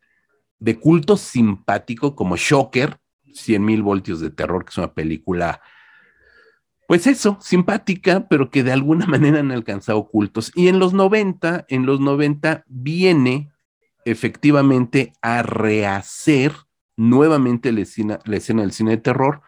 [0.60, 2.98] de culto simpático, como Shocker,
[3.34, 5.62] 100 mil voltios de terror, que es una película
[6.88, 10.52] pues eso, simpática, pero que de alguna manera han alcanzado cultos.
[10.56, 13.52] Y en los 90, en los 90 viene
[14.06, 16.54] efectivamente a rehacer
[16.96, 19.42] nuevamente la escena, la escena del cine de terror,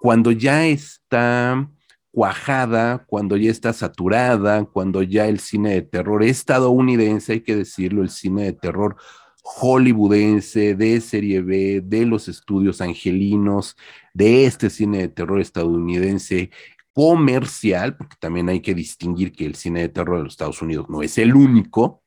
[0.00, 1.68] cuando ya está
[2.12, 8.02] cuajada, cuando ya está saturada, cuando ya el cine de terror estadounidense, hay que decirlo,
[8.02, 8.96] el cine de terror
[9.42, 13.76] hollywoodense, de serie B, de los estudios angelinos,
[14.14, 16.50] de este cine de terror estadounidense
[16.96, 20.86] comercial, porque también hay que distinguir que el cine de terror de los Estados Unidos
[20.88, 22.00] no es el único,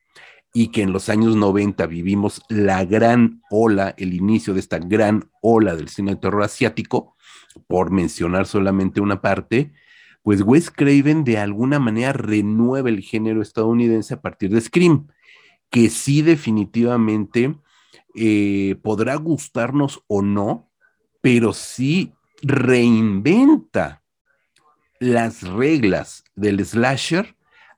[0.51, 5.29] y que en los años 90 vivimos la gran ola, el inicio de esta gran
[5.43, 7.15] ola del cine de terror asiático,
[7.67, 9.73] por mencionar solamente una parte,
[10.23, 15.05] pues Wes Craven de alguna manera renueva el género estadounidense a partir de Scream,
[15.69, 17.55] que sí definitivamente
[18.15, 20.71] eh, podrá gustarnos o no,
[21.21, 23.98] pero sí reinventa
[24.99, 27.35] las reglas del slasher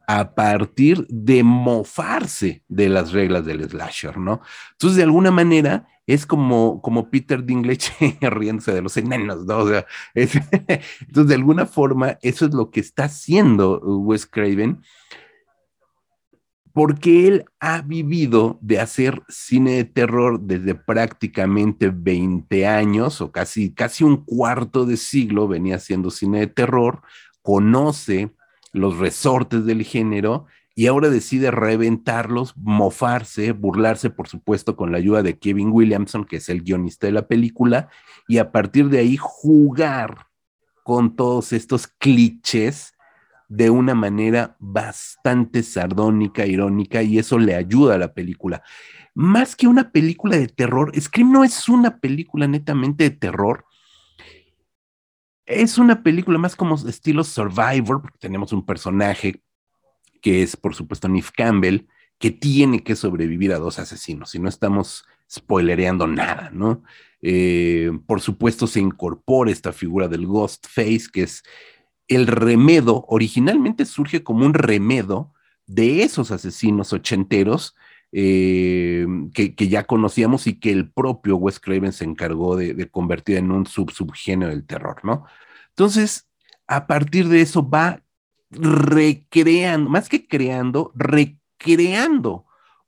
[0.07, 4.41] a partir de mofarse de las reglas del slasher, ¿no?
[4.73, 9.59] Entonces, de alguna manera, es como, como Peter Dinklage riéndose de los enanos, ¿no?
[9.59, 14.81] O sea, entonces, de alguna forma, eso es lo que está haciendo Wes Craven,
[16.73, 23.73] porque él ha vivido de hacer cine de terror desde prácticamente 20 años o casi,
[23.73, 27.01] casi un cuarto de siglo venía haciendo cine de terror,
[27.41, 28.31] conoce
[28.71, 35.21] los resortes del género y ahora decide reventarlos, mofarse, burlarse, por supuesto, con la ayuda
[35.21, 37.89] de Kevin Williamson, que es el guionista de la película,
[38.27, 40.27] y a partir de ahí jugar
[40.83, 42.93] con todos estos clichés
[43.51, 48.63] de una manera bastante sardónica, irónica, y eso le ayuda a la película.
[49.13, 53.65] Más que una película de terror, Scream no es una película netamente de terror,
[55.45, 59.43] es una película más como estilo Survivor, porque tenemos un personaje
[60.21, 61.87] que es, por supuesto, Nif Campbell,
[62.19, 66.83] que tiene que sobrevivir a dos asesinos, y no estamos spoilereando nada, ¿no?
[67.21, 71.43] Eh, por supuesto, se incorpora esta figura del Ghost Face, que es
[72.11, 75.33] el remedo, originalmente surge como un remedo
[75.65, 77.73] de esos asesinos ochenteros
[78.11, 83.51] eh, que, ya conocíamos y que el propio Wes Craven se encargó de, convertir en
[83.51, 85.25] un sub subgénero del terror, ¿no?
[85.69, 86.27] Entonces,
[86.67, 88.01] a partir de eso va
[88.49, 92.45] recreando, más que creando, recreando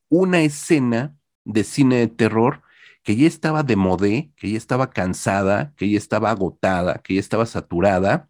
[0.09, 2.61] una escena de cine de terror
[3.03, 7.21] que ya estaba de modé, que ya estaba cansada, que ya estaba agotada, que ya
[7.21, 8.29] estaba saturada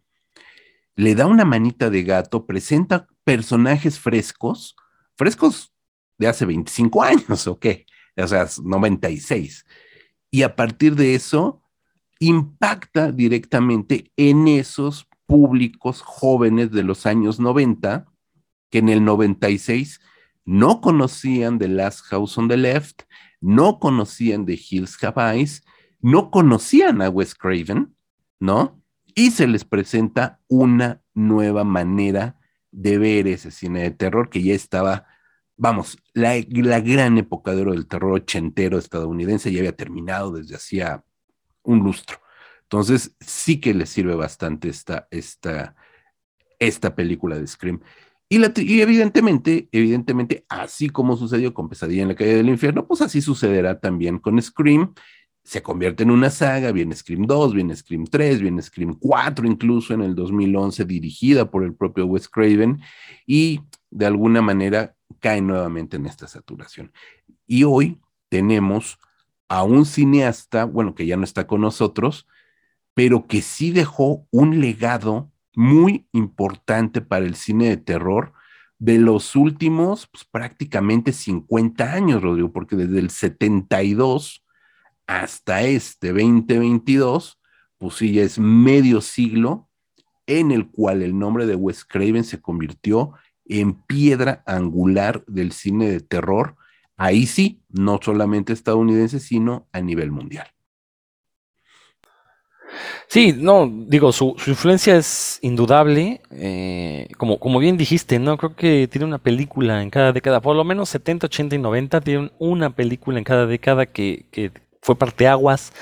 [0.96, 4.76] le da una manita de gato, presenta personajes frescos,
[5.16, 5.72] frescos
[6.18, 7.86] de hace 25 años, ¿o qué?
[8.16, 9.66] O sea, 96.
[10.30, 11.62] Y a partir de eso,
[12.20, 18.06] impacta directamente en esos públicos jóvenes de los años 90,
[18.70, 20.00] que en el 96
[20.44, 23.02] no conocían The Last House on the Left,
[23.40, 25.64] no conocían The Hills Have Eyes,
[26.00, 27.94] no conocían a Wes Craven,
[28.38, 28.83] ¿no?
[29.14, 32.38] Y se les presenta una nueva manera
[32.70, 35.06] de ver ese cine de terror que ya estaba,
[35.56, 36.40] vamos, la,
[36.80, 41.04] gran época de del terror ochentero estadounidense ya había terminado desde hacía
[41.62, 42.18] un lustro.
[42.62, 45.76] Entonces, sí que les sirve bastante esta, esta,
[46.58, 47.80] esta película de Scream.
[48.28, 53.02] Y, y, evidentemente, evidentemente, así como sucedió con Pesadilla en la calle del infierno, pues
[53.02, 54.94] así sucederá también con Scream.
[55.44, 59.94] Se convierte en una saga, viene Scream 2, viene Scream 3, viene Scream 4 incluso
[59.94, 62.80] en el 2011, dirigida por el propio Wes Craven,
[63.26, 66.92] y de alguna manera cae nuevamente en esta saturación.
[67.46, 68.98] Y hoy tenemos
[69.48, 72.26] a un cineasta, bueno, que ya no está con nosotros,
[72.94, 78.32] pero que sí dejó un legado muy importante para el cine de terror
[78.78, 84.43] de los últimos pues, prácticamente 50 años, Rodrigo, porque desde el 72
[85.06, 87.38] hasta este 2022,
[87.78, 89.68] pues sí, ya es medio siglo
[90.26, 93.12] en el cual el nombre de Wes Craven se convirtió
[93.46, 96.56] en piedra angular del cine de terror,
[96.96, 100.46] ahí sí, no solamente estadounidense, sino a nivel mundial.
[103.06, 106.22] Sí, no, digo, su, su influencia es indudable.
[106.30, 108.36] eh, como, como bien dijiste, ¿no?
[108.38, 112.00] Creo que tiene una película en cada década, por lo menos 70, 80 y 90,
[112.00, 114.26] tiene una película en cada década que
[114.84, 115.72] fue parteaguas,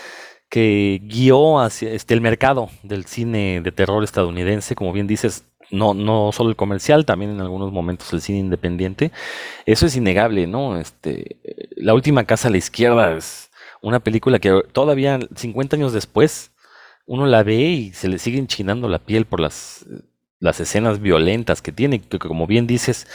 [0.48, 5.92] que guió hacia este, el mercado del cine de terror estadounidense, como bien dices, no,
[5.92, 9.10] no solo el comercial, también en algunos momentos el cine independiente.
[9.66, 10.78] Eso es innegable, ¿no?
[10.78, 11.38] Este,
[11.76, 16.52] La última casa a la izquierda es una película que todavía 50 años después
[17.06, 19.84] uno la ve y se le sigue enchinando la piel por las,
[20.38, 23.08] las escenas violentas que tiene, que como bien dices,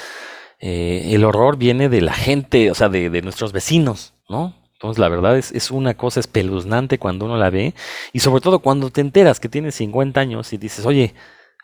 [0.60, 4.67] eh, el horror viene de la gente, o sea, de, de nuestros vecinos, ¿no?
[4.78, 7.74] Entonces, la verdad es, es una cosa espeluznante cuando uno la ve,
[8.14, 11.16] y sobre todo cuando te enteras que tienes 50 años y dices, oye,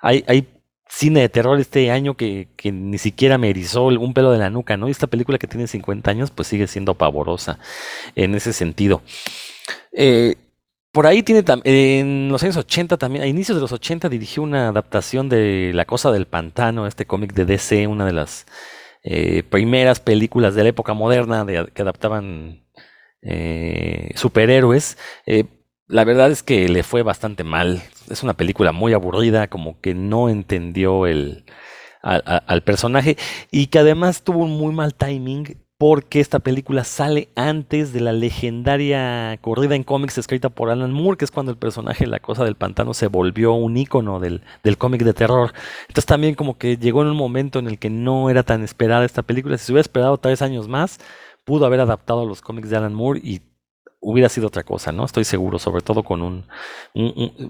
[0.01, 0.47] hay, hay
[0.89, 4.49] cine de terror este año que, que ni siquiera me erizó un pelo de la
[4.49, 4.87] nuca, ¿no?
[4.87, 7.59] Y esta película que tiene 50 años, pues sigue siendo pavorosa
[8.15, 9.01] en ese sentido.
[9.91, 10.35] Eh,
[10.91, 14.69] por ahí tiene en los años 80 también, a inicios de los 80 dirigió una
[14.69, 18.45] adaptación de La Cosa del Pantano, este cómic de DC, una de las
[19.03, 22.62] eh, primeras películas de la época moderna de, que adaptaban
[23.23, 24.97] eh, superhéroes.
[25.25, 25.45] Eh,
[25.87, 27.81] la verdad es que le fue bastante mal.
[28.09, 31.45] Es una película muy aburrida, como que no entendió el,
[32.03, 33.17] al, personaje
[33.51, 38.13] y que además tuvo un muy mal timing porque esta película sale antes de la
[38.13, 42.45] legendaria corrida en cómics escrita por Alan Moore, que es cuando el personaje La Cosa
[42.45, 45.53] del Pantano se volvió un ícono del, del cómic de terror.
[45.81, 49.03] Entonces también como que llegó en un momento en el que no era tan esperada
[49.03, 49.57] esta película.
[49.57, 50.99] Si se hubiera esperado tres años más,
[51.43, 53.41] pudo haber adaptado los cómics de Alan Moore y
[54.03, 55.05] hubiera sido otra cosa, ¿no?
[55.05, 56.45] Estoy seguro, sobre todo con un,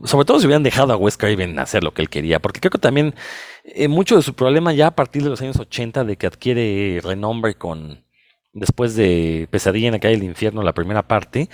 [0.06, 2.72] sobre todo si hubieran dejado a Wes Craven hacer lo que él quería, porque creo
[2.72, 3.16] que también
[3.64, 7.02] eh, mucho de su problema ya a partir de los años 80 de que adquiere
[7.04, 8.06] renombre con
[8.54, 11.50] después de Pesadilla en la calle del infierno, la primera parte,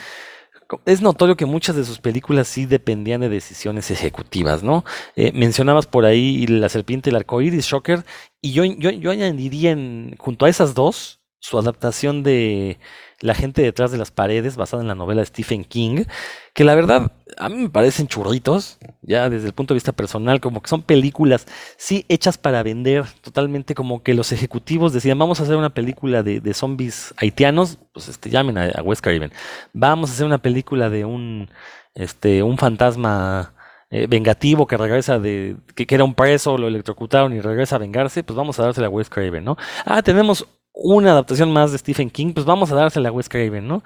[0.86, 4.84] es notorio que muchas de sus películas sí dependían de decisiones ejecutivas, ¿no?
[5.16, 8.06] Eh, mencionabas por ahí La serpiente el arcoíris, Shocker,
[8.42, 12.80] y yo, yo, yo añadiría en, junto a esas dos su adaptación de
[13.22, 16.06] La gente detrás de las paredes, basada en la novela de Stephen King,
[16.54, 20.40] que la verdad a mí me parecen churritos, ya desde el punto de vista personal,
[20.40, 21.46] como que son películas,
[21.78, 26.24] sí, hechas para vender, totalmente como que los ejecutivos decían, vamos a hacer una película
[26.24, 29.32] de, zombies haitianos, pues este, llamen a, a Wes Craven,
[29.74, 31.50] vamos a hacer una película de un,
[31.96, 33.54] este, un fantasma
[33.92, 37.80] eh, vengativo que regresa de, que, que, era un preso, lo electrocutaron y regresa a
[37.80, 39.58] vengarse, pues vamos a dársela a Wes Craven, ¿no?
[39.86, 40.48] Ah, tenemos
[40.82, 43.84] una adaptación más de Stephen King, pues vamos a dársela a Wes Craven, ¿no?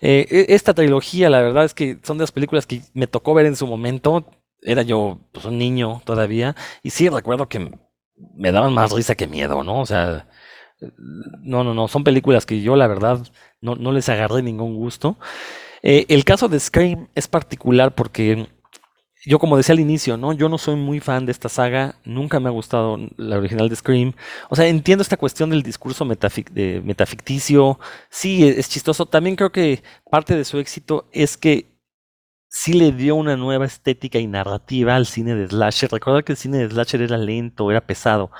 [0.00, 3.46] Eh, esta trilogía, la verdad es que son de las películas que me tocó ver
[3.46, 4.26] en su momento.
[4.62, 7.70] Era yo pues, un niño todavía, y sí recuerdo que
[8.34, 9.80] me daban más risa que miedo, ¿no?
[9.80, 10.26] O sea,
[11.42, 13.20] no, no, no, son películas que yo la verdad
[13.60, 15.18] no, no les agarré ningún gusto.
[15.82, 18.48] Eh, el caso de Scream es particular porque
[19.26, 20.32] yo como decía al inicio, ¿no?
[20.32, 23.76] Yo no soy muy fan de esta saga, nunca me ha gustado la original de
[23.76, 24.14] Scream.
[24.48, 29.06] O sea, entiendo esta cuestión del discurso metaficticio, sí, es, es, chistoso.
[29.06, 31.70] También creo que parte de su éxito es que
[32.50, 35.90] sí le dio una nueva estética y narrativa al cine de slasher.
[35.90, 38.30] Recordar que el cine de slasher era lento, era pesado.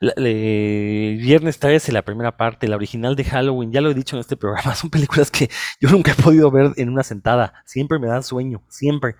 [0.00, 4.16] La, le, Viernes 13, la primera parte, la original de Halloween, ya lo he dicho
[4.16, 5.50] en este programa, son películas que
[5.80, 7.62] yo nunca he podido ver en una sentada.
[7.66, 9.16] Siempre me dan sueño, siempre.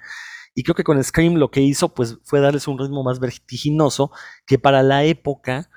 [0.55, 4.11] Y creo que con Scream lo que hizo pues fue darles un ritmo más vertiginoso
[4.47, 5.71] que para la época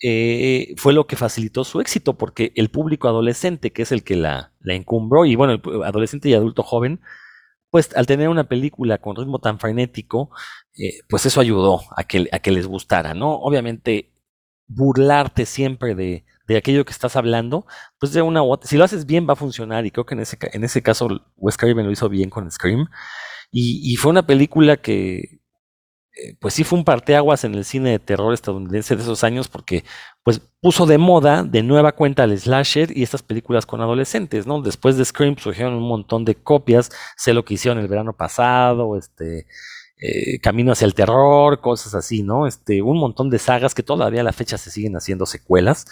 [0.00, 4.16] eh, fue lo que facilitó su éxito, porque el público adolescente, que es el que
[4.16, 7.00] la, la encumbró, y bueno, el adolescente y adulto joven,
[7.70, 10.30] pues al tener una película con ritmo tan frenético,
[10.76, 13.34] eh, pues eso ayudó a que, a que les gustara, ¿no?
[13.34, 14.12] Obviamente,
[14.68, 17.66] burlarte siempre de, de aquello que estás hablando,
[17.98, 20.14] pues de una u otra, si lo haces bien va a funcionar, y creo que
[20.14, 22.88] en ese, en ese caso Wes Craven lo hizo bien con Scream,
[23.50, 25.40] y, y fue una película que,
[26.18, 29.46] eh, pues sí fue un parteaguas en el cine de terror estadounidense de esos años
[29.46, 29.84] porque
[30.24, 34.60] pues puso de moda de nueva cuenta el slasher y estas películas con adolescentes, ¿no?
[34.60, 38.96] Después de Scream surgieron un montón de copias, sé lo que hicieron el verano pasado,
[38.96, 39.46] este
[40.00, 42.46] eh, Camino hacia el terror, cosas así, ¿no?
[42.48, 45.86] Este, un montón de sagas que todavía a la fecha se siguen haciendo secuelas.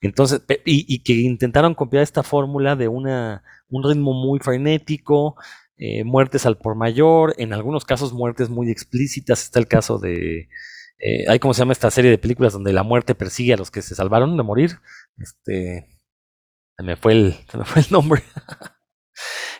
[0.00, 5.36] Entonces, y, y que intentaron copiar esta fórmula de una, un ritmo muy frenético,
[5.78, 9.42] eh, muertes al por mayor, en algunos casos muertes muy explícitas.
[9.42, 10.48] Está el caso de.
[10.98, 13.70] Eh, hay como se llama esta serie de películas donde la muerte persigue a los
[13.70, 14.78] que se salvaron de morir.
[15.18, 15.88] Este.
[16.76, 18.22] Se me fue el, se me fue el nombre.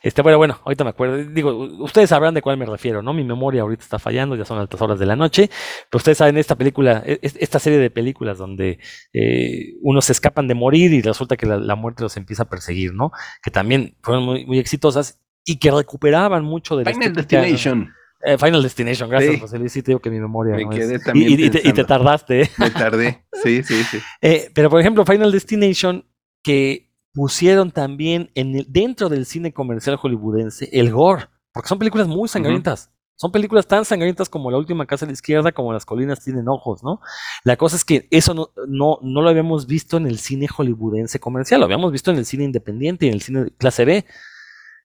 [0.02, 1.16] Este, bueno, bueno, ahorita me acuerdo.
[1.16, 1.50] Digo,
[1.82, 3.12] ustedes sabrán de cuál me refiero, ¿no?
[3.12, 5.50] Mi memoria ahorita está fallando, ya son altas horas de la noche.
[5.90, 8.78] Pero ustedes saben esta película, e, esta serie de películas donde
[9.12, 12.48] eh, unos se escapan de morir y resulta que la, la, muerte los empieza a
[12.48, 13.10] perseguir, ¿no?
[13.42, 17.94] Que también fueron muy, muy exitosas y que recuperaban mucho de la Final Destination.
[18.20, 19.40] Eh, Final Destination, gracias, sí.
[19.40, 19.72] José Luis.
[19.72, 20.56] Sí, te digo que mi memoria.
[20.56, 21.04] Me no quedé es.
[21.04, 22.42] también y, y, te, y, te, tardaste.
[22.42, 22.50] ¿eh?
[22.58, 23.98] Me tardé, sí, sí, sí.
[24.20, 26.04] Eh, pero, por ejemplo, Final Destination,
[26.42, 32.08] que pusieron también en el, dentro del cine comercial hollywoodense el gore, porque son películas
[32.08, 32.86] muy sangrientas.
[32.86, 32.96] Uh -huh.
[33.18, 36.48] Son películas tan sangrientas como La Última Casa a la Izquierda, como Las Colinas Tienen
[36.48, 37.00] Ojos, ¿no?
[37.44, 41.18] La cosa es que eso no, no, no lo habíamos visto en el cine hollywoodense
[41.18, 44.04] comercial, lo habíamos visto en el cine independiente y en el cine clase B.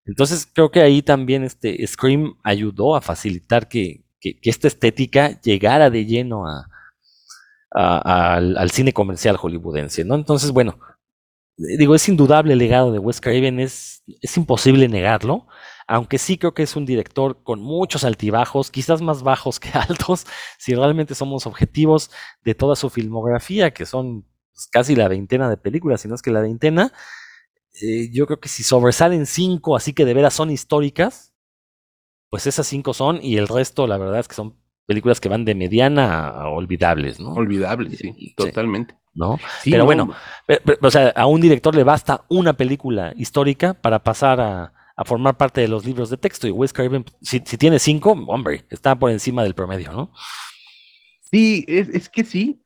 [0.05, 5.89] Entonces creo que ahí también este Scream ayudó a facilitar que, que, esta estética llegara
[5.89, 6.67] de lleno a,
[7.71, 10.15] al, cine comercial hollywoodense, ¿no?
[10.15, 10.79] Entonces, bueno,
[11.57, 15.47] digo, es indudable el legado de Wes Craven, es, es imposible negarlo,
[15.87, 20.25] aunque sí creo que es un director con muchos altibajos, quizás más bajos que altos,
[20.57, 22.11] si realmente somos objetivos
[22.43, 26.21] de toda su filmografía, que son pues, casi la veintena de películas, si no es
[26.21, 26.91] que la veintena,
[27.81, 31.33] eh, yo creo que si sobresalen cinco, así que de veras son históricas,
[32.29, 35.45] pues esas cinco son, y el resto, la verdad es que son películas que van
[35.45, 37.33] de mediana a olvidables, ¿no?
[37.33, 38.33] Olvidables, sí, sí.
[38.35, 38.95] totalmente.
[39.13, 39.37] ¿No?
[39.61, 39.85] Sí, pero no.
[39.85, 40.13] bueno,
[40.47, 44.73] pero, pero, o sea, a un director le basta una película histórica para pasar a,
[44.95, 46.47] a formar parte de los libros de texto.
[46.47, 50.13] Y Wes Craven, si, si tiene cinco, hombre, está por encima del promedio, ¿no?
[51.31, 52.61] Sí, es, es que sí.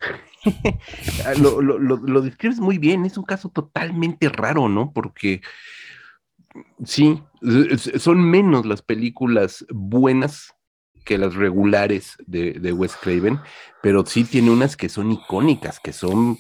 [1.39, 4.91] lo, lo, lo, describes muy bien, es un caso totalmente raro, ¿no?
[4.93, 5.41] Porque
[6.83, 7.21] sí,
[7.97, 10.53] son menos las películas buenas
[11.03, 13.39] que las regulares de, de, Wes Craven,
[13.81, 16.37] pero sí tiene unas que son icónicas, que son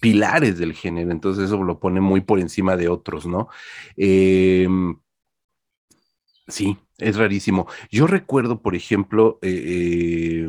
[0.00, 3.48] pilares del género, entonces eso lo pone muy por encima de otros, ¿no?
[3.96, 4.66] Eh,
[6.48, 7.66] sí, es rarísimo.
[7.90, 10.48] Yo recuerdo, por ejemplo, eh, eh,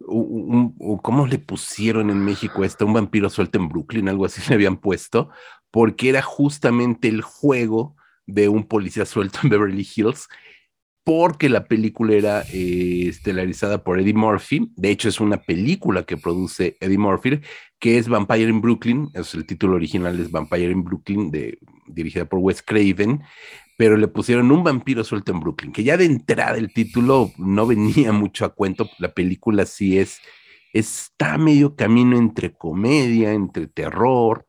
[0.00, 2.86] un, ¿cómo le pusieron en México esto?
[2.86, 5.30] Un vampiro suelto en Brooklyn, algo así le habían puesto,
[5.70, 10.28] porque era justamente el juego de un policía suelto en Beverly Hills,
[11.04, 14.72] porque la película era eh, estelarizada por Eddie Murphy.
[14.74, 17.40] De hecho, es una película que produce Eddie Murphy,
[17.78, 19.10] que es Vampire in Brooklyn.
[19.12, 23.20] Es el título original es Vampire in Brooklyn, de, dirigida por Wes Craven
[23.76, 27.66] pero le pusieron un vampiro suelto en Brooklyn, que ya de entrada el título no
[27.66, 30.20] venía mucho a cuento, la película sí es,
[30.72, 34.46] está medio camino entre comedia, entre terror,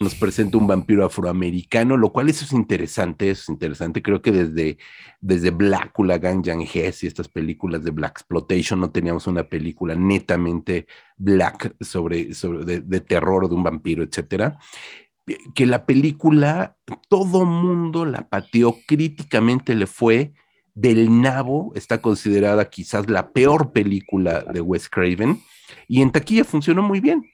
[0.00, 4.32] nos presenta un vampiro afroamericano, lo cual eso es interesante, eso es interesante, creo que
[4.32, 4.78] desde,
[5.20, 10.86] desde Blackula, Gang Hess y estas películas de Black Exploitation no teníamos una película netamente
[11.16, 14.58] black sobre, sobre de, de terror de un vampiro, etcétera
[15.54, 16.76] que la película,
[17.08, 20.32] todo mundo la pateó críticamente, le fue
[20.74, 25.40] del nabo, está considerada quizás la peor película de Wes Craven,
[25.88, 27.30] y en taquilla funcionó muy bien.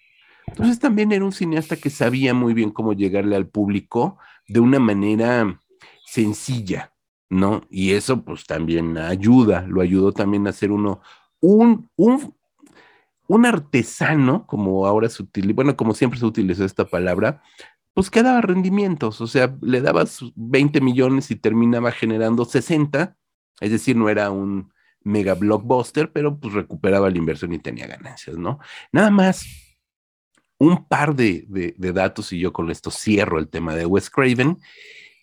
[0.46, 4.18] Entonces también era un cineasta que sabía muy bien cómo llegarle al público
[4.48, 5.60] de una manera
[6.04, 6.92] sencilla,
[7.28, 7.62] ¿no?
[7.70, 11.00] Y eso pues también ayuda, lo ayudó también a ser uno,
[11.40, 12.34] un, un,
[13.28, 17.42] un artesano, como ahora se utiliza, bueno, como siempre se utilizó esta palabra,
[17.94, 23.16] pues que daba rendimientos, o sea, le dabas 20 millones y terminaba generando 60,
[23.60, 24.72] es decir, no era un
[25.02, 28.58] mega blockbuster, pero pues recuperaba la inversión y tenía ganancias, ¿no?
[28.92, 29.46] Nada más,
[30.58, 34.10] un par de, de, de datos y yo con esto cierro el tema de Wes
[34.10, 34.58] Craven,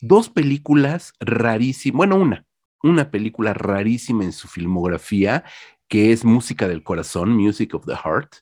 [0.02, 2.46] dos películas rarísimas, bueno, una,
[2.84, 5.44] una película rarísima en su filmografía,
[5.88, 8.36] que es Música del Corazón, Music of the Heart,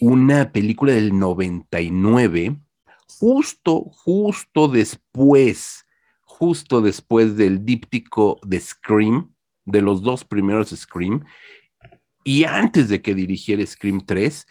[0.00, 2.56] una película del 99,
[3.18, 5.86] justo, justo después,
[6.22, 9.34] justo después del díptico de Scream,
[9.64, 11.24] de los dos primeros Scream,
[12.24, 14.46] y antes de que dirigiera Scream 3,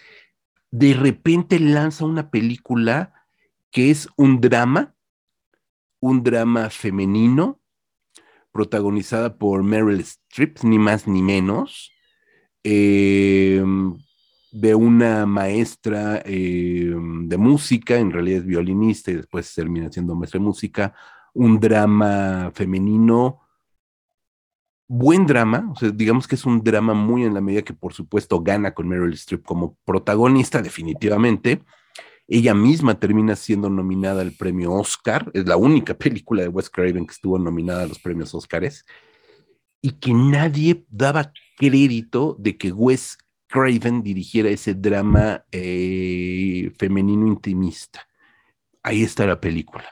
[0.71, 3.13] de repente lanza una película
[3.71, 4.95] que es un drama,
[5.99, 7.59] un drama femenino,
[8.51, 11.91] protagonizada por Meryl Streep, ni más ni menos,
[12.63, 13.63] eh,
[14.51, 20.39] de una maestra eh, de música, en realidad es violinista y después termina siendo maestra
[20.39, 20.93] de música,
[21.33, 23.41] un drama femenino,
[24.87, 27.93] buen drama, o sea, digamos que es un drama muy en la medida que por
[27.93, 31.61] supuesto gana con Meryl Streep como protagonista definitivamente.
[32.27, 37.05] Ella misma termina siendo nominada al premio Oscar, es la única película de Wes Craven
[37.05, 38.83] que estuvo nominada a los premios Oscars
[39.81, 43.17] y que nadie daba crédito de que Wes
[43.49, 48.07] Craven dirigiera ese drama eh, femenino intimista.
[48.83, 49.85] Ahí está la película.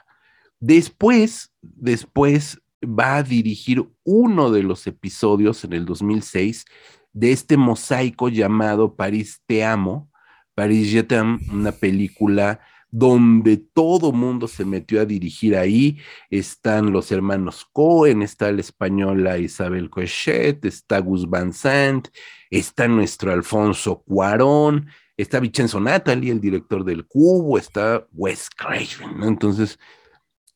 [0.60, 6.64] Después, después va a dirigir uno de los episodios en el 2006
[7.12, 10.10] de este mosaico llamado París Te Amo,
[10.54, 11.06] París Je
[11.52, 15.98] una película donde todo mundo se metió a dirigir ahí.
[16.30, 22.08] Están los hermanos Cohen, está la española Isabel Cochet, está Gus Van Sant,
[22.50, 29.78] está nuestro Alfonso Cuarón, está Vincenzo Natali, el director del Cubo, está Wes Craven, Entonces,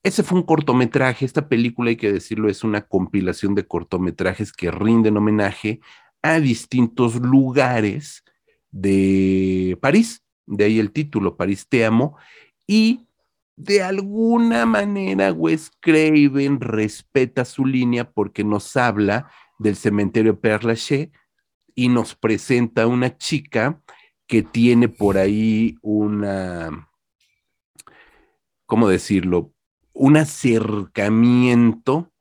[0.02, 1.24] ese fue un cortometraje.
[1.24, 5.80] Esta película, hay que decirlo, es una compilación de cortometrajes que rinden homenaje
[6.22, 8.24] a distintos lugares
[8.70, 10.21] de París.
[10.46, 12.16] De ahí el título, París te amo.
[12.66, 13.06] Y
[13.56, 21.12] de alguna manera Wes Craven respeta su línea porque nos habla del cementerio Père Lachaise
[21.74, 23.80] y nos presenta una chica
[24.26, 26.88] que tiene por ahí una,
[28.66, 29.52] ¿cómo decirlo?
[29.92, 32.11] un acercamiento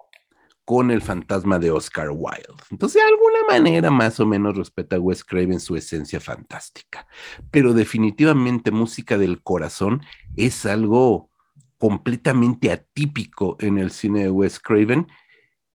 [0.65, 2.63] con el fantasma de Oscar Wilde.
[2.69, 7.07] Entonces, de alguna manera, más o menos respeta a Wes Craven su esencia fantástica.
[7.49, 10.01] Pero definitivamente música del corazón
[10.35, 11.29] es algo
[11.77, 15.07] completamente atípico en el cine de Wes Craven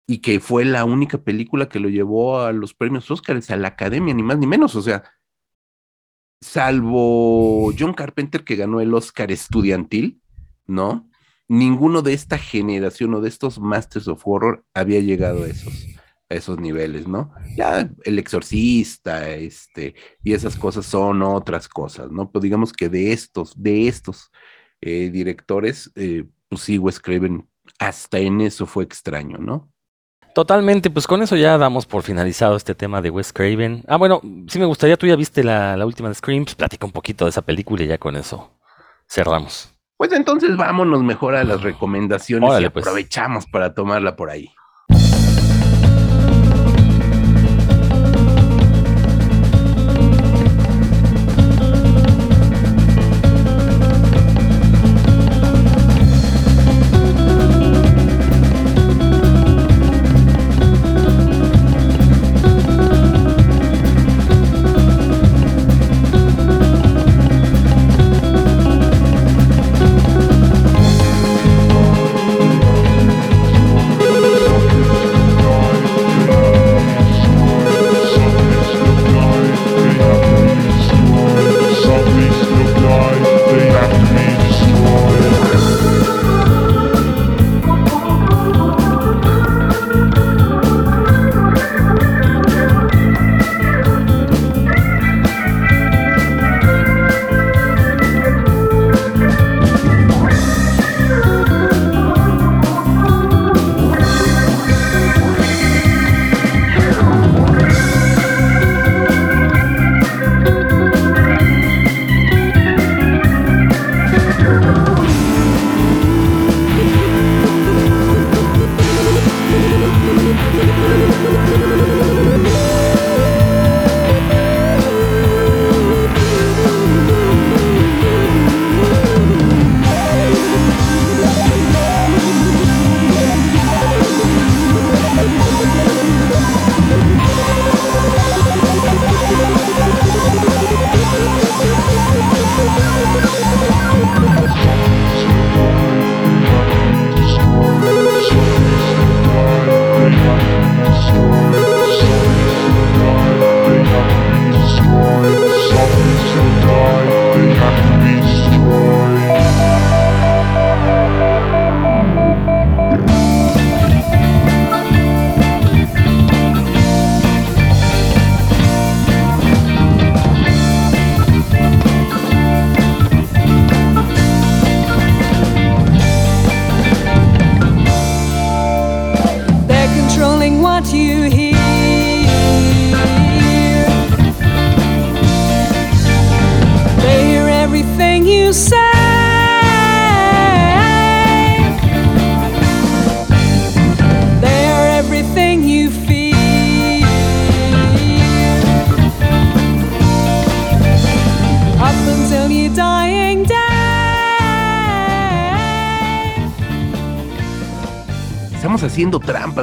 [0.07, 3.69] y que fue la única película que lo llevó a los premios Oscars, a la
[3.69, 4.75] academia, ni más ni menos.
[4.75, 5.05] O sea,
[6.41, 10.21] salvo John Carpenter que ganó el Oscar estudiantil,
[10.67, 11.09] ¿no?
[11.53, 15.87] Ninguno de esta generación o de estos Masters of Horror había llegado a esos,
[16.31, 17.31] a esos niveles, ¿no?
[17.57, 19.95] Ya el exorcista, este,
[20.25, 22.31] y esas cosas son otras cosas, ¿no?
[22.31, 24.31] Pero digamos que de estos, de estos
[24.81, 27.47] eh, directores, eh, pues sí, Wes Craven
[27.79, 29.71] hasta en eso fue extraño, ¿no?
[30.35, 33.85] Totalmente, pues con eso ya damos por finalizado este tema de Wes Craven.
[33.87, 36.87] Ah, bueno, sí me gustaría, tú ya viste la, la última de Scream, pues platica
[36.87, 38.51] un poquito de esa película y ya con eso
[39.07, 39.73] cerramos.
[39.97, 42.87] Pues entonces vámonos mejor a las recomendaciones y pues.
[42.87, 44.51] aprovechamos para tomarla por ahí.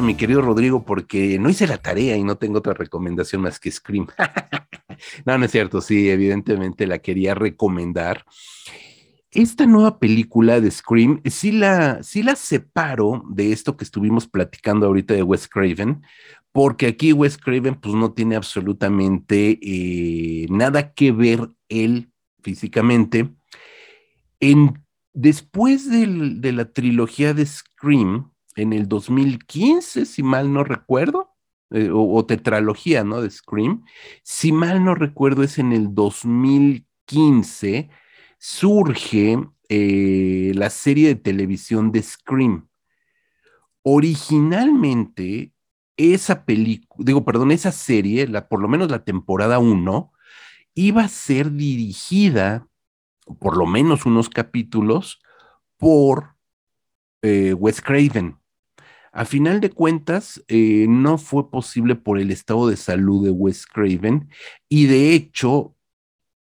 [0.09, 3.69] Mi querido Rodrigo, porque no hice la tarea y no tengo otra recomendación más que
[3.69, 4.07] Scream.
[5.25, 8.25] no, no es cierto, sí, evidentemente la quería recomendar.
[9.29, 14.87] Esta nueva película de Scream, sí la, sí la separo de esto que estuvimos platicando
[14.87, 16.01] ahorita de Wes Craven,
[16.51, 22.09] porque aquí Wes Craven pues no tiene absolutamente eh, nada que ver él
[22.41, 23.29] físicamente.
[24.39, 24.83] En,
[25.13, 28.31] después de la trilogía de Scream,
[28.61, 31.35] en el 2015, si mal no recuerdo,
[31.71, 33.21] eh, o, tetralogía, ¿no?
[33.21, 33.85] De Scream,
[34.23, 37.89] si mal no recuerdo, es en el 2015,
[38.39, 39.39] surge
[39.69, 42.67] eh, la serie de televisión de Scream.
[43.83, 45.53] Originalmente,
[45.97, 50.11] esa película, digo, perdón, esa serie, la, por lo menos la temporada 1,
[50.73, 52.67] iba a ser dirigida,
[53.39, 55.21] por lo menos unos capítulos,
[55.77, 56.35] por
[57.21, 58.38] eh, Wes Craven.
[59.11, 63.65] A final de cuentas, eh, no fue posible por el estado de salud de Wes
[63.65, 64.29] Craven
[64.69, 65.75] y de hecho,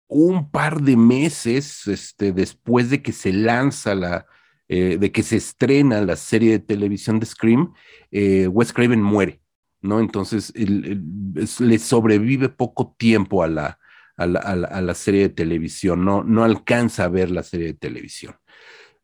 [0.07, 4.25] un par de meses este, después de que se lanza la,
[4.67, 7.73] eh, de que se estrena la serie de televisión de Scream,
[8.11, 9.41] eh, Wes Craven muere,
[9.81, 9.99] ¿no?
[9.99, 13.79] Entonces, le sobrevive poco tiempo a la,
[14.17, 17.43] a la, a la- a la serie de televisión, no, no alcanza a ver la
[17.43, 18.35] serie de televisión.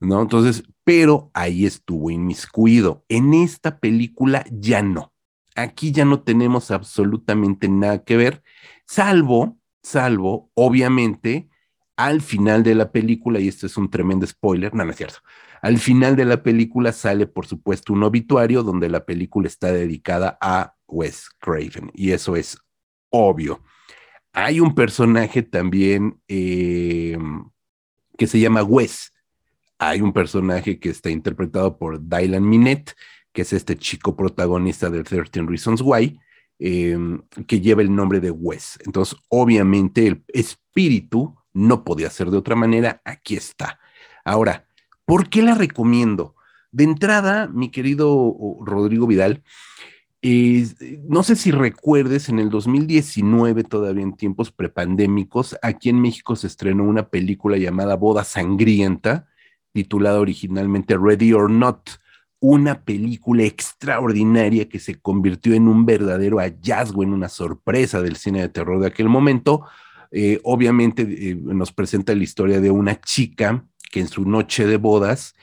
[0.02, 0.22] ¿No?
[0.22, 3.06] Entonces, pero ahí estuvo inmiscuido.
[3.08, 5.14] En esta película ya no.
[5.56, 8.44] Aquí ya no tenemos absolutamente nada que ver,
[8.86, 11.50] salvo, salvo, obviamente,
[11.98, 15.20] al final de la película, y esto es un tremendo spoiler, no, no es cierto.
[15.62, 20.38] Al final de la película sale, por supuesto, un obituario donde la película está dedicada
[20.42, 22.58] a Wes Craven, y eso es
[23.10, 23.62] obvio.
[24.34, 27.18] Hay un personaje también eh,
[28.18, 29.14] que se llama Wes,
[29.82, 32.96] hay un personaje que está interpretado por Dylan Minette,
[33.34, 36.20] que es este chico protagonista de 13 Reasons Why,
[36.60, 36.96] eh,
[37.48, 38.78] que lleva el nombre de Wes.
[38.86, 43.02] Entonces, obviamente, el espíritu no podía ser de otra manera.
[43.04, 43.80] Aquí está.
[44.24, 44.68] Ahora,
[45.04, 46.36] ¿por qué la recomiendo?
[46.72, 49.44] De entrada, mi querido Rodrigo Vidal,
[50.22, 56.46] no sé si recuerdes, en el 2019, todavía en tiempos prepandémicos, aquí en México se
[56.46, 59.31] estrenó una película llamada Boda Sangrienta,
[59.74, 61.90] titulada originalmente Ready or Not,
[62.40, 68.42] una película extraordinaria que se convirtió en un verdadero hallazgo, en una sorpresa del cine
[68.42, 69.66] de terror de aquel momento.
[70.12, 74.78] Eh, obviamente eh, nos presenta la historia de una chica que en su noche de
[74.78, 75.36] bodas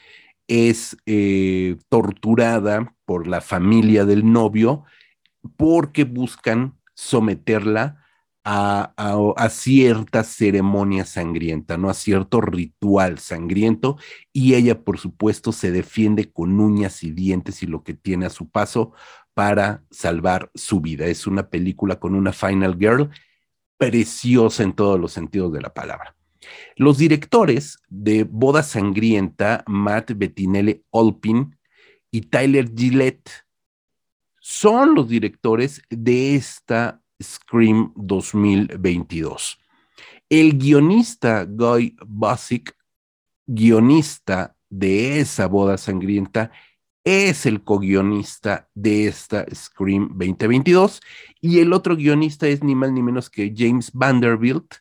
[0.48, 4.84] es eh, torturada por la familia del novio
[5.56, 8.04] porque buscan someterla
[8.44, 11.90] a, cierta ceremonia sangrienta, ¿no?
[11.90, 13.98] A cierto ritual sangriento,
[14.32, 18.30] y ella, por supuesto, se defiende con uñas y dientes y lo que tiene a
[18.30, 18.92] su paso
[19.34, 21.06] para salvar su vida.
[21.06, 23.10] Es una película con una Final Girl
[23.76, 26.16] preciosa en todos los sentidos de la palabra.
[26.76, 31.56] Los directores de Boda Sangrienta, Matt Bettinelli Olpin
[32.10, 33.30] y Tyler Gillette,
[34.40, 39.58] son los directores de esta Scream 2022.
[40.28, 42.76] El guionista Guy Basic,
[43.46, 46.50] guionista de esa boda sangrienta,
[47.04, 51.00] es el co-guionista de esta Scream 2022
[51.40, 54.74] y el otro guionista es ni más ni menos que James Vanderbilt,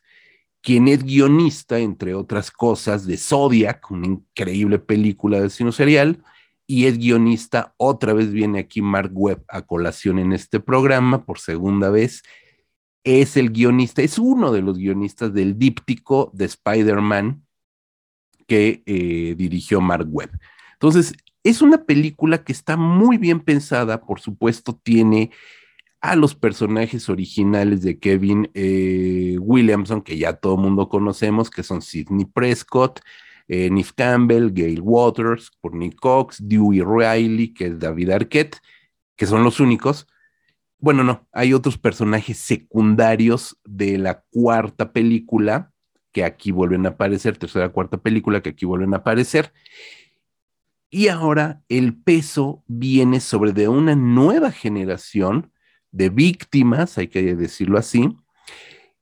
[0.60, 6.22] quien es guionista, entre otras cosas, de Zodiac, una increíble película de cine serial,
[6.70, 11.38] y es guionista, otra vez viene aquí Mark Webb a colación en este programa por
[11.40, 12.22] segunda vez,
[13.04, 17.42] es el guionista, es uno de los guionistas del díptico de Spider-Man
[18.46, 20.38] que eh, dirigió Mark Webb.
[20.74, 25.30] Entonces, es una película que está muy bien pensada, por supuesto, tiene
[26.02, 31.62] a los personajes originales de Kevin eh, Williamson, que ya todo el mundo conocemos, que
[31.62, 33.00] son Sidney Prescott,
[33.48, 38.58] eh, Neve Campbell, Gail Waters, Courtney Cox, Dewey Riley, que es David Arquette,
[39.16, 40.06] que son los únicos.
[40.78, 45.72] Bueno, no, hay otros personajes secundarios de la cuarta película
[46.12, 49.52] que aquí vuelven a aparecer, tercera, cuarta película que aquí vuelven a aparecer.
[50.90, 55.52] Y ahora el peso viene sobre de una nueva generación
[55.90, 58.16] de víctimas, hay que decirlo así,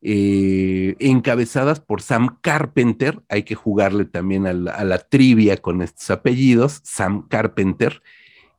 [0.09, 6.81] eh, encabezadas por Sam Carpenter, hay que jugarle también a la, trivia con estos apellidos,
[6.85, 8.03] Sam Carpenter,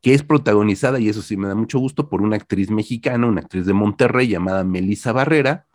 [0.02, 3.40] que es protagonizada, y eso sí me da mucho gusto, por una actriz mexicana, una
[3.40, 5.68] actriz de Monterrey llamada Melissa Barrera,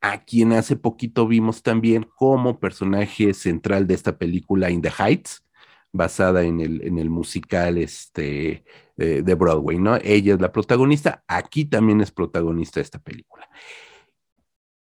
[0.00, 5.44] a quien hace poquito vimos también como personaje central de esta película In the Heights,
[5.92, 8.64] basada en el, musical este,
[8.96, 9.94] de, de Broadway, ¿no?
[10.02, 13.48] Ella es la protagonista, aquí también es protagonista de esta película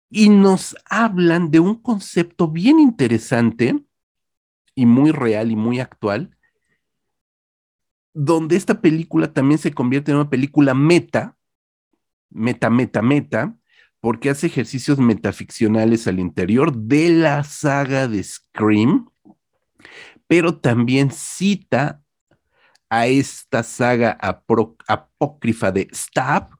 [0.09, 3.83] y nos hablan de un concepto bien interesante
[4.75, 6.37] y muy real y muy actual,
[8.13, 11.37] donde esta película también se convierte en una película meta,
[12.29, 13.57] meta, meta, meta,
[13.99, 19.09] porque hace ejercicios metaficcionales al interior de la saga de Scream,
[20.27, 22.01] pero también cita
[22.89, 26.56] a esta saga apócrifa de Stab,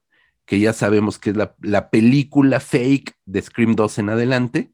[0.48, 4.74] que ya sabemos que es la, la, película fake de Scream 2 en adelante,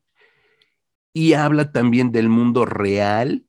[1.13, 3.45] y habla también del mundo real,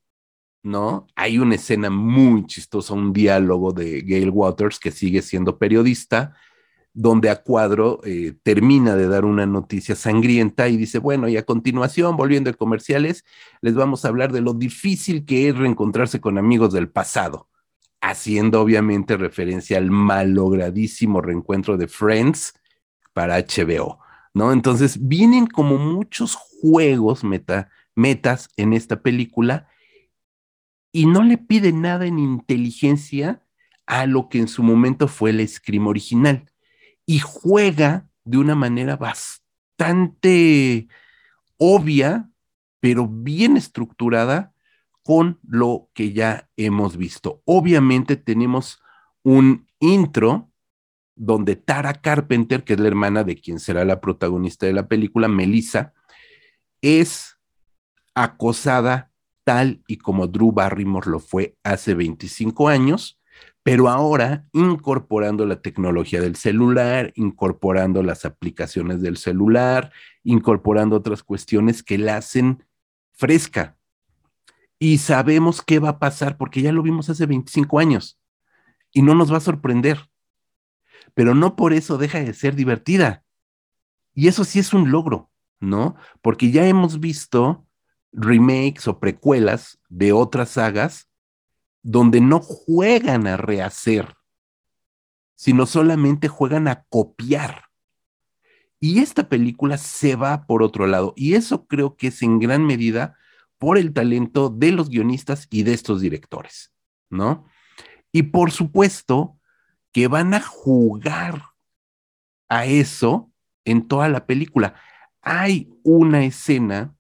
[0.63, 1.07] ¿no?
[1.17, 6.35] Hay una escena muy chistosa, un diálogo de Gail Waters, que sigue siendo periodista,
[6.95, 11.45] donde a cuadro eh, termina de dar una noticia sangrienta y dice, bueno, y a
[11.45, 13.25] continuación, volviendo a comerciales,
[13.61, 17.49] les vamos a hablar de lo difícil que es reencontrarse con amigos del pasado
[18.05, 22.53] haciendo obviamente referencia al malogradísimo reencuentro de Friends
[23.15, 23.99] para HBO,
[24.35, 24.53] ¿no?
[24.53, 29.69] Entonces vienen como muchos juegos meta, metas en esta película
[30.93, 33.43] y no le pide nada en inteligencia
[33.87, 36.51] a lo que en su momento fue el Scream original
[37.07, 40.89] y juega de una manera bastante
[41.57, 42.31] obvia,
[42.81, 44.54] pero bien estructurada
[45.05, 47.43] con lo que ya hemos visto.
[47.45, 48.83] Obviamente tenemos
[49.23, 50.51] un intro
[51.15, 55.29] donde Tara Carpenter, que es la hermana de quien será la protagonista de la película,
[55.29, 55.93] Melissa,
[56.81, 57.39] es
[58.15, 59.13] acosada
[59.45, 63.21] tal y como Drew Barrymore lo fue hace 25 años,
[63.63, 69.93] pero ahora incorporando la tecnología del celular, incorporando las aplicaciones del celular,
[70.23, 72.65] incorporando otras cuestiones que la hacen
[73.13, 73.77] fresca,
[74.85, 78.21] y sabemos qué va a pasar porque ya lo vimos hace 25 años
[78.93, 80.11] y no nos va a sorprender.
[81.15, 83.25] Pero no por eso deja de ser divertida.
[84.13, 85.97] Y eso sí es un logro, ¿no?
[86.21, 87.67] Porque ya hemos visto
[88.13, 91.09] remakes o precuelas de otras sagas
[91.81, 94.15] donde no juegan a rehacer,
[95.35, 97.71] sino solamente juegan a copiar.
[98.81, 101.15] Y esta película se va por otro lado.
[101.17, 103.17] Y eso creo que es en gran medida
[103.65, 106.71] por el talento de los guionistas y de estos directores,
[107.09, 107.47] ¿no?
[108.13, 109.41] Y por supuesto
[109.91, 111.47] que van a jugar
[112.51, 113.33] a eso
[113.65, 114.75] en toda la película.
[115.23, 116.95] Hay una escena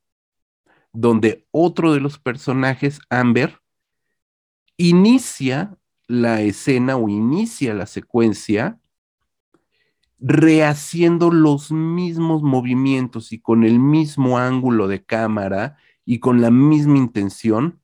[0.95, 3.61] donde otro de los personajes, Amber,
[4.79, 8.81] inicia la escena o inicia la secuencia
[10.19, 16.98] rehaciendo los mismos movimientos y con el mismo ángulo de cámara y con la misma
[16.98, 17.80] intención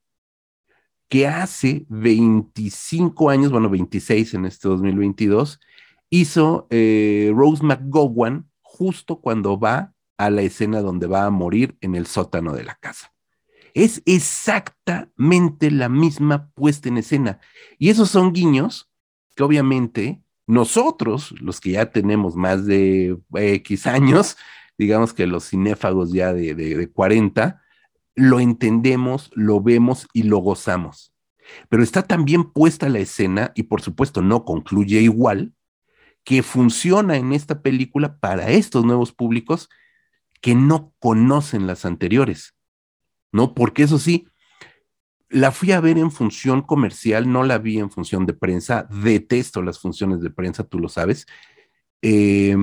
[1.09, 5.61] que hace 25 años, bueno, 26 en este 2022,
[6.09, 11.95] hizo eh, Rose McGowan justo cuando va a la escena donde va a morir en
[11.95, 13.13] el sótano de la casa.
[13.75, 17.41] Es exactamente la misma puesta en escena.
[17.79, 18.91] Y esos son guiños
[19.35, 24.37] que obviamente nosotros, los que ya tenemos más de X años,
[24.79, 27.63] digamos que los cinéfagos ya de, de, de 40,
[28.21, 31.15] lo entendemos, lo vemos y lo gozamos.
[31.71, 35.55] Pero está también puesta la escena, y por supuesto no concluye igual,
[36.23, 39.71] que funciona en esta película para estos nuevos públicos
[40.43, 42.55] que no conocen las anteriores,
[43.33, 43.55] ¿no?
[43.55, 44.29] Porque eso sí,
[45.31, 49.63] la fui a ver en función comercial, no la vi en función de prensa, detesto
[49.63, 51.27] las funciones de prensa, tú lo sabes.
[52.03, 52.55] Eh,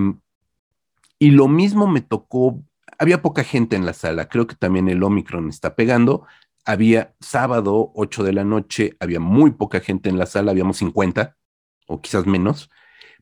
[1.17, 2.63] y lo mismo me tocó
[2.97, 6.25] había poca gente en la sala, creo que también el Omicron está pegando.
[6.65, 11.37] Había sábado, 8 de la noche, había muy poca gente en la sala, habíamos 50
[11.87, 12.69] o quizás menos,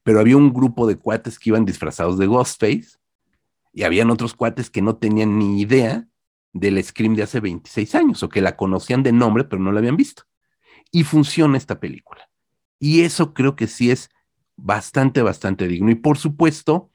[0.03, 2.97] pero había un grupo de cuates que iban disfrazados de Ghostface
[3.73, 6.07] y habían otros cuates que no tenían ni idea
[6.53, 9.80] del Scream de hace 26 años o que la conocían de nombre pero no la
[9.80, 10.23] habían visto.
[10.91, 12.30] Y funciona esta película.
[12.80, 14.09] Y eso creo que sí es
[14.55, 15.91] bastante, bastante digno.
[15.91, 16.91] Y por supuesto,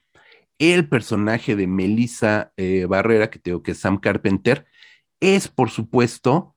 [0.61, 4.67] el personaje de Melissa eh, Barrera, que tengo que es Sam Carpenter,
[5.19, 6.55] es por supuesto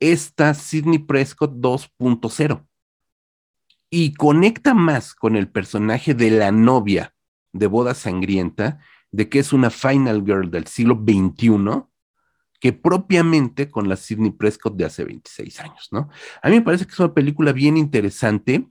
[0.00, 2.66] esta Sidney Prescott 2.0
[3.90, 7.14] y conecta más con el personaje de la novia
[7.52, 8.80] de Boda Sangrienta,
[9.12, 11.84] de que es una Final Girl del siglo XXI,
[12.58, 16.08] que propiamente con la Sidney Prescott de hace 26 años, ¿no?
[16.42, 18.68] A mí me parece que es una película bien interesante,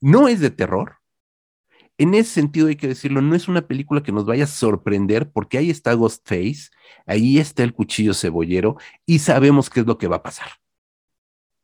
[0.00, 0.96] no es de terror,
[1.98, 5.30] en ese sentido hay que decirlo, no es una película que nos vaya a sorprender
[5.30, 6.70] porque ahí está Ghostface,
[7.06, 8.76] ahí está el cuchillo cebollero
[9.06, 10.48] y sabemos qué es lo que va a pasar.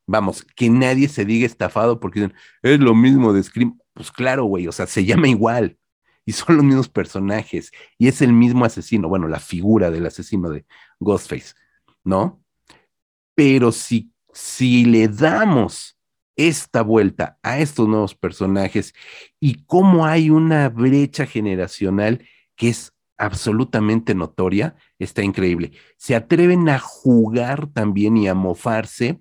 [0.06, 3.78] Vamos, que nadie se diga estafado porque dicen, es lo mismo de Scream.
[3.94, 5.78] Pues claro, güey, o sea, se llama igual
[6.24, 10.50] y son los mismos personajes y es el mismo asesino, bueno, la figura del asesino
[10.50, 10.64] de
[11.00, 11.54] Ghostface,
[12.04, 12.42] ¿no?
[13.34, 15.99] Pero si, si le damos
[16.36, 18.94] esta vuelta a estos nuevos personajes
[19.38, 22.24] y cómo hay una brecha generacional
[22.56, 25.72] que es absolutamente notoria, está increíble.
[25.96, 29.20] Se atreven a jugar también y a mofarse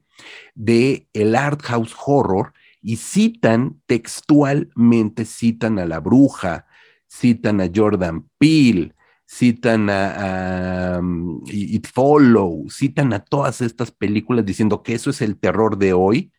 [0.55, 6.65] de el art house horror y citan textualmente, citan a la bruja,
[7.09, 8.93] citan a Jordan Peele,
[9.27, 15.37] citan a, um, It Follow, citan a todas estas películas diciendo que eso es el
[15.37, 16.31] terror de hoy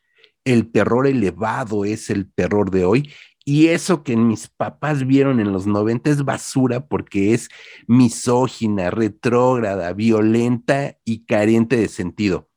[0.45, 3.13] el terror elevado es el terror de hoy.
[3.45, 7.49] Y eso que mis papás vieron en los 90 es basura porque es
[7.87, 12.51] misógina, retrógrada, violenta y carente de sentido.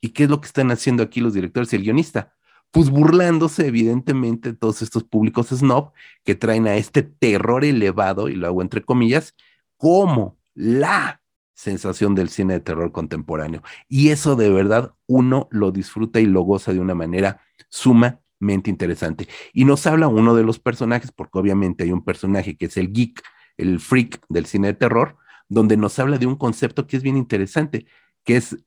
[0.00, 2.34] ¿Y qué es lo que están haciendo aquí los directores y el guionista?
[2.70, 5.92] Pues burlándose evidentemente de todos estos públicos snob
[6.24, 9.34] que traen a este terror elevado, y lo hago entre comillas,
[9.76, 11.20] como la
[11.56, 13.62] sensación del cine de terror contemporáneo.
[13.88, 17.40] Y eso de verdad uno lo disfruta y lo goza de una manera
[17.70, 19.26] sumamente interesante.
[19.54, 22.92] Y nos habla uno de los personajes, porque obviamente hay un personaje que es el
[22.92, 23.22] geek,
[23.56, 25.16] el freak del cine de terror,
[25.48, 27.86] donde nos habla de un concepto que es bien interesante,
[28.22, 28.58] que es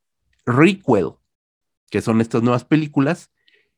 [0.45, 1.11] requel,
[1.91, 3.31] que son estas nuevas películas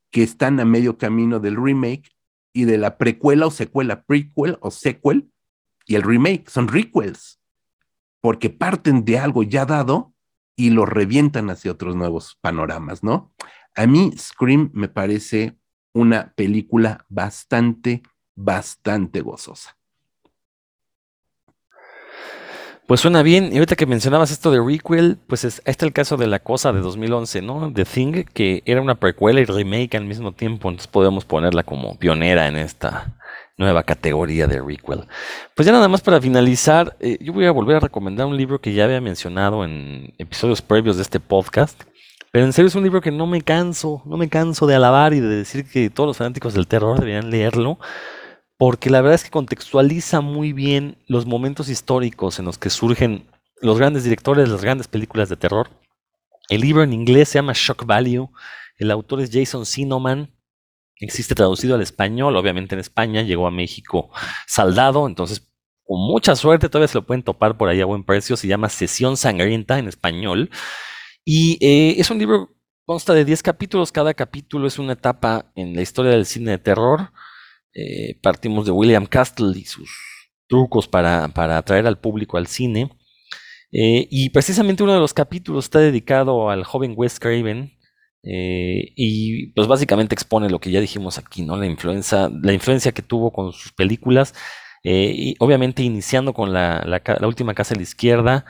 [0.09, 2.11] que están a medio camino del remake
[2.53, 5.29] y de la precuela o secuela, prequel o sequel,
[5.85, 7.40] y el remake son requels
[8.21, 10.13] porque parten de algo ya dado
[10.55, 13.33] y lo revientan hacia otros nuevos panoramas, ¿no?
[13.75, 15.57] A mí Scream me parece
[15.93, 18.03] una película bastante,
[18.35, 19.77] bastante gozosa.
[22.91, 23.51] Pues suena bien.
[23.53, 26.81] Y ahorita que mencionabas esto de requel, pues es, el caso de La Cosa de
[26.81, 27.71] 2011, ¿no?
[27.71, 30.69] The Thing, que era una precuela y remake al mismo tiempo.
[30.69, 33.17] Entonces podemos ponerla como pionera en esta,
[33.61, 35.05] nueva categoría de requel.
[35.55, 38.59] Pues ya nada más para finalizar, eh, yo voy a volver a recomendar un libro
[38.59, 41.81] que ya había mencionado en episodios previos de este podcast.
[42.31, 45.13] Pero en serio es un libro que no me canso, no me canso de alabar
[45.13, 47.77] y de decir que todos los fanáticos del terror deberían leerlo,
[48.57, 53.27] porque la verdad es que contextualiza muy bien los momentos históricos en los que surgen
[53.61, 55.69] los grandes directores, las grandes películas de terror.
[56.47, 58.29] El libro en inglés se llama Shock Value,
[58.77, 60.31] el autor es Jason Sinoman,
[61.01, 64.11] existe traducido al español, obviamente en España, llegó a México
[64.47, 65.51] saldado, entonces
[65.83, 68.69] con mucha suerte todavía se lo pueden topar por ahí a buen precio, se llama
[68.69, 70.49] Sesión Sangrienta en español,
[71.25, 75.75] y eh, es un libro, consta de 10 capítulos, cada capítulo es una etapa en
[75.75, 77.11] la historia del cine de terror,
[77.73, 79.89] eh, partimos de William Castle y sus
[80.47, 82.91] trucos para, atraer al público al cine,
[83.71, 87.71] eh, y precisamente uno de los capítulos está dedicado al joven Wes Craven,
[88.23, 91.57] eh, y pues básicamente expone lo que ya dijimos aquí, ¿no?
[91.57, 94.33] La influencia, la influencia que tuvo con sus películas.
[94.83, 96.83] Eh, y obviamente iniciando con la,
[97.21, 98.45] última casa a la izquierda,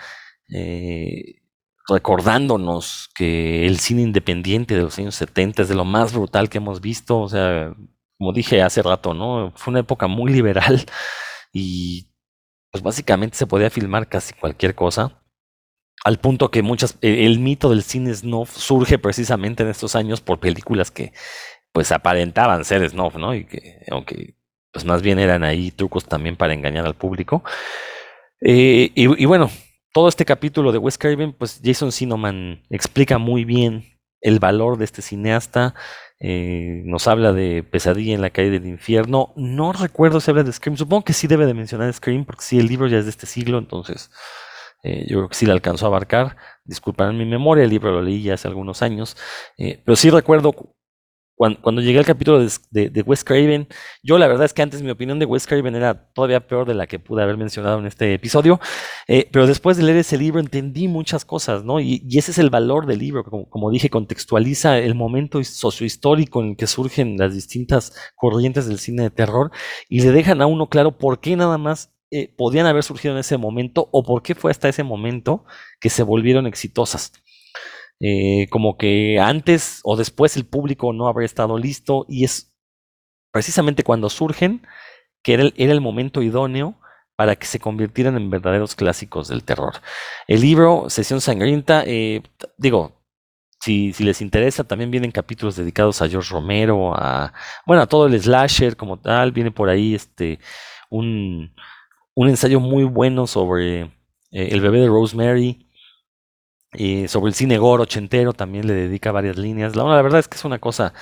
[0.49, 1.41] eh,
[1.87, 6.59] recordándonos que el cine independiente de los años 70 es de lo más brutal que
[6.59, 7.19] hemos visto.
[7.19, 7.73] O sea,
[8.17, 9.53] como dije hace rato, ¿no?
[9.55, 10.85] Fue una época muy liberal
[11.53, 12.07] y
[12.71, 15.20] pues básicamente se podía filmar casi cualquier cosa
[16.03, 20.21] al punto que muchas, e, el mito del cine snuff surge precisamente en estos años
[20.21, 21.13] por películas que
[21.71, 23.33] pues aparentaban ser snuff, ¿no?
[23.33, 24.35] Y que, aunque
[24.71, 27.43] pues más bien eran ahí trucos también para engañar al público.
[28.41, 29.51] Eh, y, bueno,
[29.93, 33.85] todo este capítulo de Wes Craven, pues Jason Sinoman explica muy bien
[34.21, 35.75] el valor de este cineasta.
[36.19, 39.33] Eh, nos habla de Pesadilla en la calle del infierno.
[39.35, 40.77] No recuerdo si habla de Scream.
[40.77, 43.27] Supongo que sí debe de mencionar Scream, porque sí, el libro ya es de este
[43.27, 44.09] siglo, entonces
[44.83, 46.37] eh, yo creo que sí le alcanzó a abarcar.
[46.63, 49.17] Disculpen mi memoria, el libro lo leí ya hace algunos años.
[49.57, 50.53] Eh, pero sí recuerdo
[51.63, 53.67] cuando, llegué al capítulo de, de, Wes Craven.
[54.03, 56.75] Yo la verdad es que antes mi opinión de Wes Craven era todavía peor de
[56.75, 58.59] la que pude haber mencionado en este episodio.
[59.07, 61.79] Eh, pero después de leer ese libro entendí muchas cosas, ¿no?
[61.79, 63.23] Y, ese es el valor del libro.
[63.23, 68.77] Como, como dije, contextualiza el momento sociohistórico en el que surgen las distintas corrientes del
[68.77, 69.49] cine de terror
[69.89, 73.19] y le dejan a uno claro por qué nada más eh, podían haber surgido en
[73.21, 75.45] ese momento o por qué fue hasta ese momento
[75.79, 77.13] que se volvieron exitosas.
[78.01, 82.53] eh, como que antes o después el público no habría estado listo y es
[83.31, 84.67] precisamente cuando surgen
[85.23, 86.79] que era el, momento idóneo
[87.15, 89.75] para que se convirtieran en verdaderos clásicos del terror.
[90.27, 92.23] El libro Sesión Sangrienta, eh,
[92.57, 93.01] digo,
[93.61, 97.33] si, si, les interesa, también vienen capítulos dedicados a George Romero, a,
[97.67, 100.39] bueno, a todo el slasher como tal, viene por ahí este,
[100.89, 101.53] un,
[102.15, 103.89] un ensayo muy bueno sobre eh,
[104.31, 105.67] el bebé de Rosemary,
[106.73, 109.75] y sobre el cine gore ochentero también le dedica varias líneas.
[109.75, 110.93] La, verdad es que es una cosa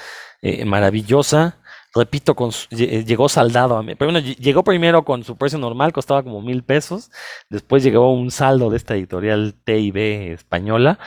[0.42, 1.58] eh, maravillosa.
[1.94, 3.96] Repito, su, llegó saldado a mí.
[3.96, 7.12] Pero bueno, llegó primero con su precio normal, costaba como mil pesos.
[7.50, 11.00] Después llegó un saldo de esta editorial TIB española.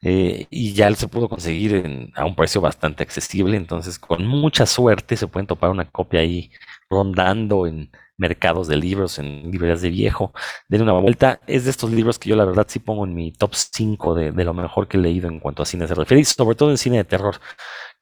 [0.00, 3.56] Eh, y ya se pudo conseguir a un precio bastante accesible.
[3.56, 6.50] Entonces, con mucha suerte se pueden topar una copia ahí
[6.88, 10.32] rondando en mercados de libros, en librerías de viejo.
[10.68, 11.40] Denle una vuelta.
[11.46, 14.44] Es de estos libros que yo la verdad sí pongo en mi top 5 de,
[14.44, 16.98] lo mejor que he leído en cuanto a cine se refiere, sobre todo en cine
[16.98, 17.40] de terror,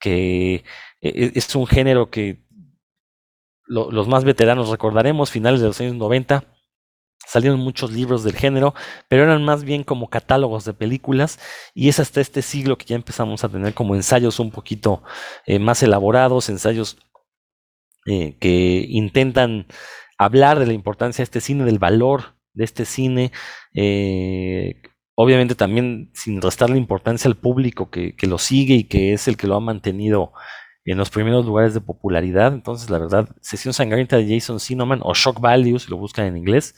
[0.01, 0.65] que
[1.01, 2.45] e, es un género que
[3.67, 6.45] lo, los más veteranos recordaremos, finales de los años 90.
[7.27, 8.73] Salieron muchos libros del género,
[9.09, 11.41] pero eran más bien como catálogos de películas
[11.75, 15.03] y es hasta este siglo que ya empezamos a tener como ensayos un poquito
[15.45, 16.99] eh, más elaborados, ensayos
[18.07, 19.67] eh, que intentan
[20.19, 23.33] hablar de la importancia de este cine, del valor de este cine,
[23.75, 24.83] eh,
[25.15, 29.29] obviamente también sin restar la importancia al público que, que, lo sigue y que es
[29.29, 30.33] el que lo ha mantenido
[30.85, 32.55] en los primeros lugares de popularidad.
[32.55, 36.37] Entonces, la verdad, Sesión Sangrienta de Jason Sinoman o Shock Value, si lo buscan en
[36.37, 36.75] inglés,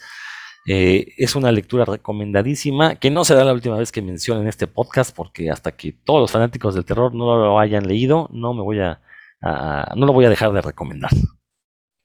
[0.66, 4.66] eh, es una lectura recomendadísima, que no será la última vez que mencionen en este
[4.66, 8.62] podcast, porque hasta que todos los fanáticos del terror no lo hayan leído, no me
[8.62, 9.00] voy a,
[9.42, 11.10] a no lo voy a dejar de recomendar.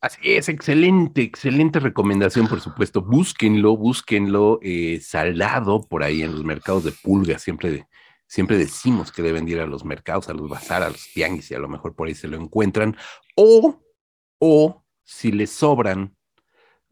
[0.03, 3.01] Así es, excelente, excelente recomendación, por supuesto.
[3.01, 7.39] Búsquenlo, búsquenlo eh, saldado por ahí en los mercados de pulga.
[7.39, 7.87] Siempre,
[8.27, 11.55] siempre decimos que deben ir a los mercados, a los bazar, a los tianguis y
[11.55, 12.97] a lo mejor por ahí se lo encuentran.
[13.37, 13.81] O,
[14.39, 16.17] o si les sobran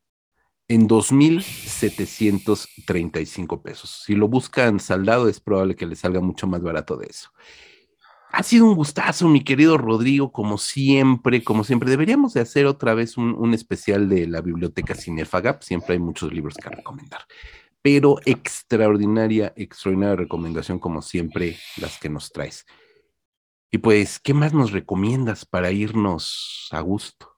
[0.67, 4.01] en 2.735 pesos.
[4.05, 7.29] Si lo buscan saldado, es probable que les salga mucho más barato de eso.
[8.31, 11.89] Ha sido un gustazo, mi querido Rodrigo, como siempre, como siempre.
[11.89, 15.59] Deberíamos de hacer otra vez un, un especial de la biblioteca Cinefaga.
[15.61, 17.21] Siempre hay muchos libros que recomendar.
[17.81, 22.65] Pero extraordinaria, extraordinaria recomendación, como siempre, las que nos traes.
[23.71, 27.34] Y pues, ¿qué más nos recomiendas para irnos a gusto?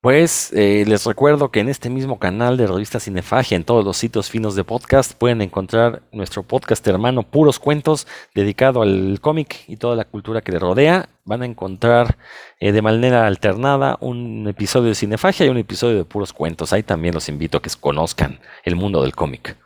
[0.00, 3.96] Pues eh, les recuerdo que en este mismo canal de Revista Cinefagia, en todos los
[3.96, 9.76] sitios finos de podcast, pueden encontrar nuestro podcast hermano Puros Cuentos, dedicado al cómic y
[9.76, 11.08] toda la cultura que le rodea.
[11.24, 12.16] Van a encontrar
[12.60, 16.72] eh, de manera alternada un episodio de Cinefagia y un episodio de Puros Cuentos.
[16.72, 19.56] Ahí también los invito a que conozcan el mundo del cómic.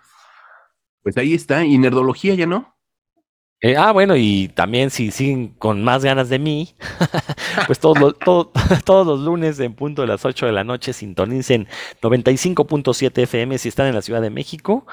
[1.03, 1.66] Pues ahí está.
[1.66, 2.74] ¿Y Nerdología ya no?
[3.65, 6.75] Eh, ah, bueno, y también si siguen con más ganas de mí,
[7.69, 8.51] pues todos los, todo,
[8.85, 11.69] todos los lunes en punto de las 8 de la noche sintonicen
[12.01, 14.85] 95.7 FM si están en la Ciudad de México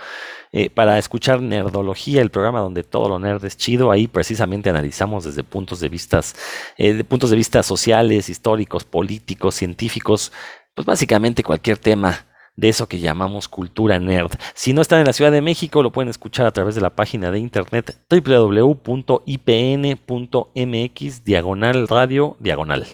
[0.52, 3.90] eh, para escuchar Nerdología, el programa donde todo lo nerd es chido.
[3.90, 6.36] Ahí precisamente analizamos desde puntos de, vistas,
[6.78, 10.32] eh, puntos de vista sociales, históricos, políticos, científicos,
[10.76, 12.29] pues básicamente cualquier tema
[12.60, 14.32] de eso que llamamos cultura nerd.
[14.54, 16.96] Si no están en la Ciudad de México, lo pueden escuchar a través de la
[16.96, 19.24] página de internet www.ipn.mx
[21.24, 22.86] diagonal radio diagonal.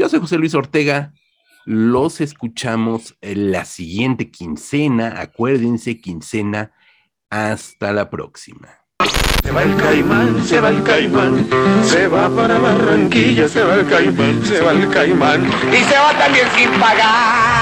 [0.00, 1.12] Yo soy José Luis Ortega.
[1.66, 5.20] Los escuchamos en la siguiente quincena.
[5.20, 6.72] Acuérdense, quincena.
[7.28, 8.78] Hasta la próxima.
[9.44, 11.46] Se va el caimán, se va el caimán,
[11.84, 15.46] se va para Barranquilla, se va el caimán, se va el caimán.
[15.70, 17.60] Y se va también sin pagar.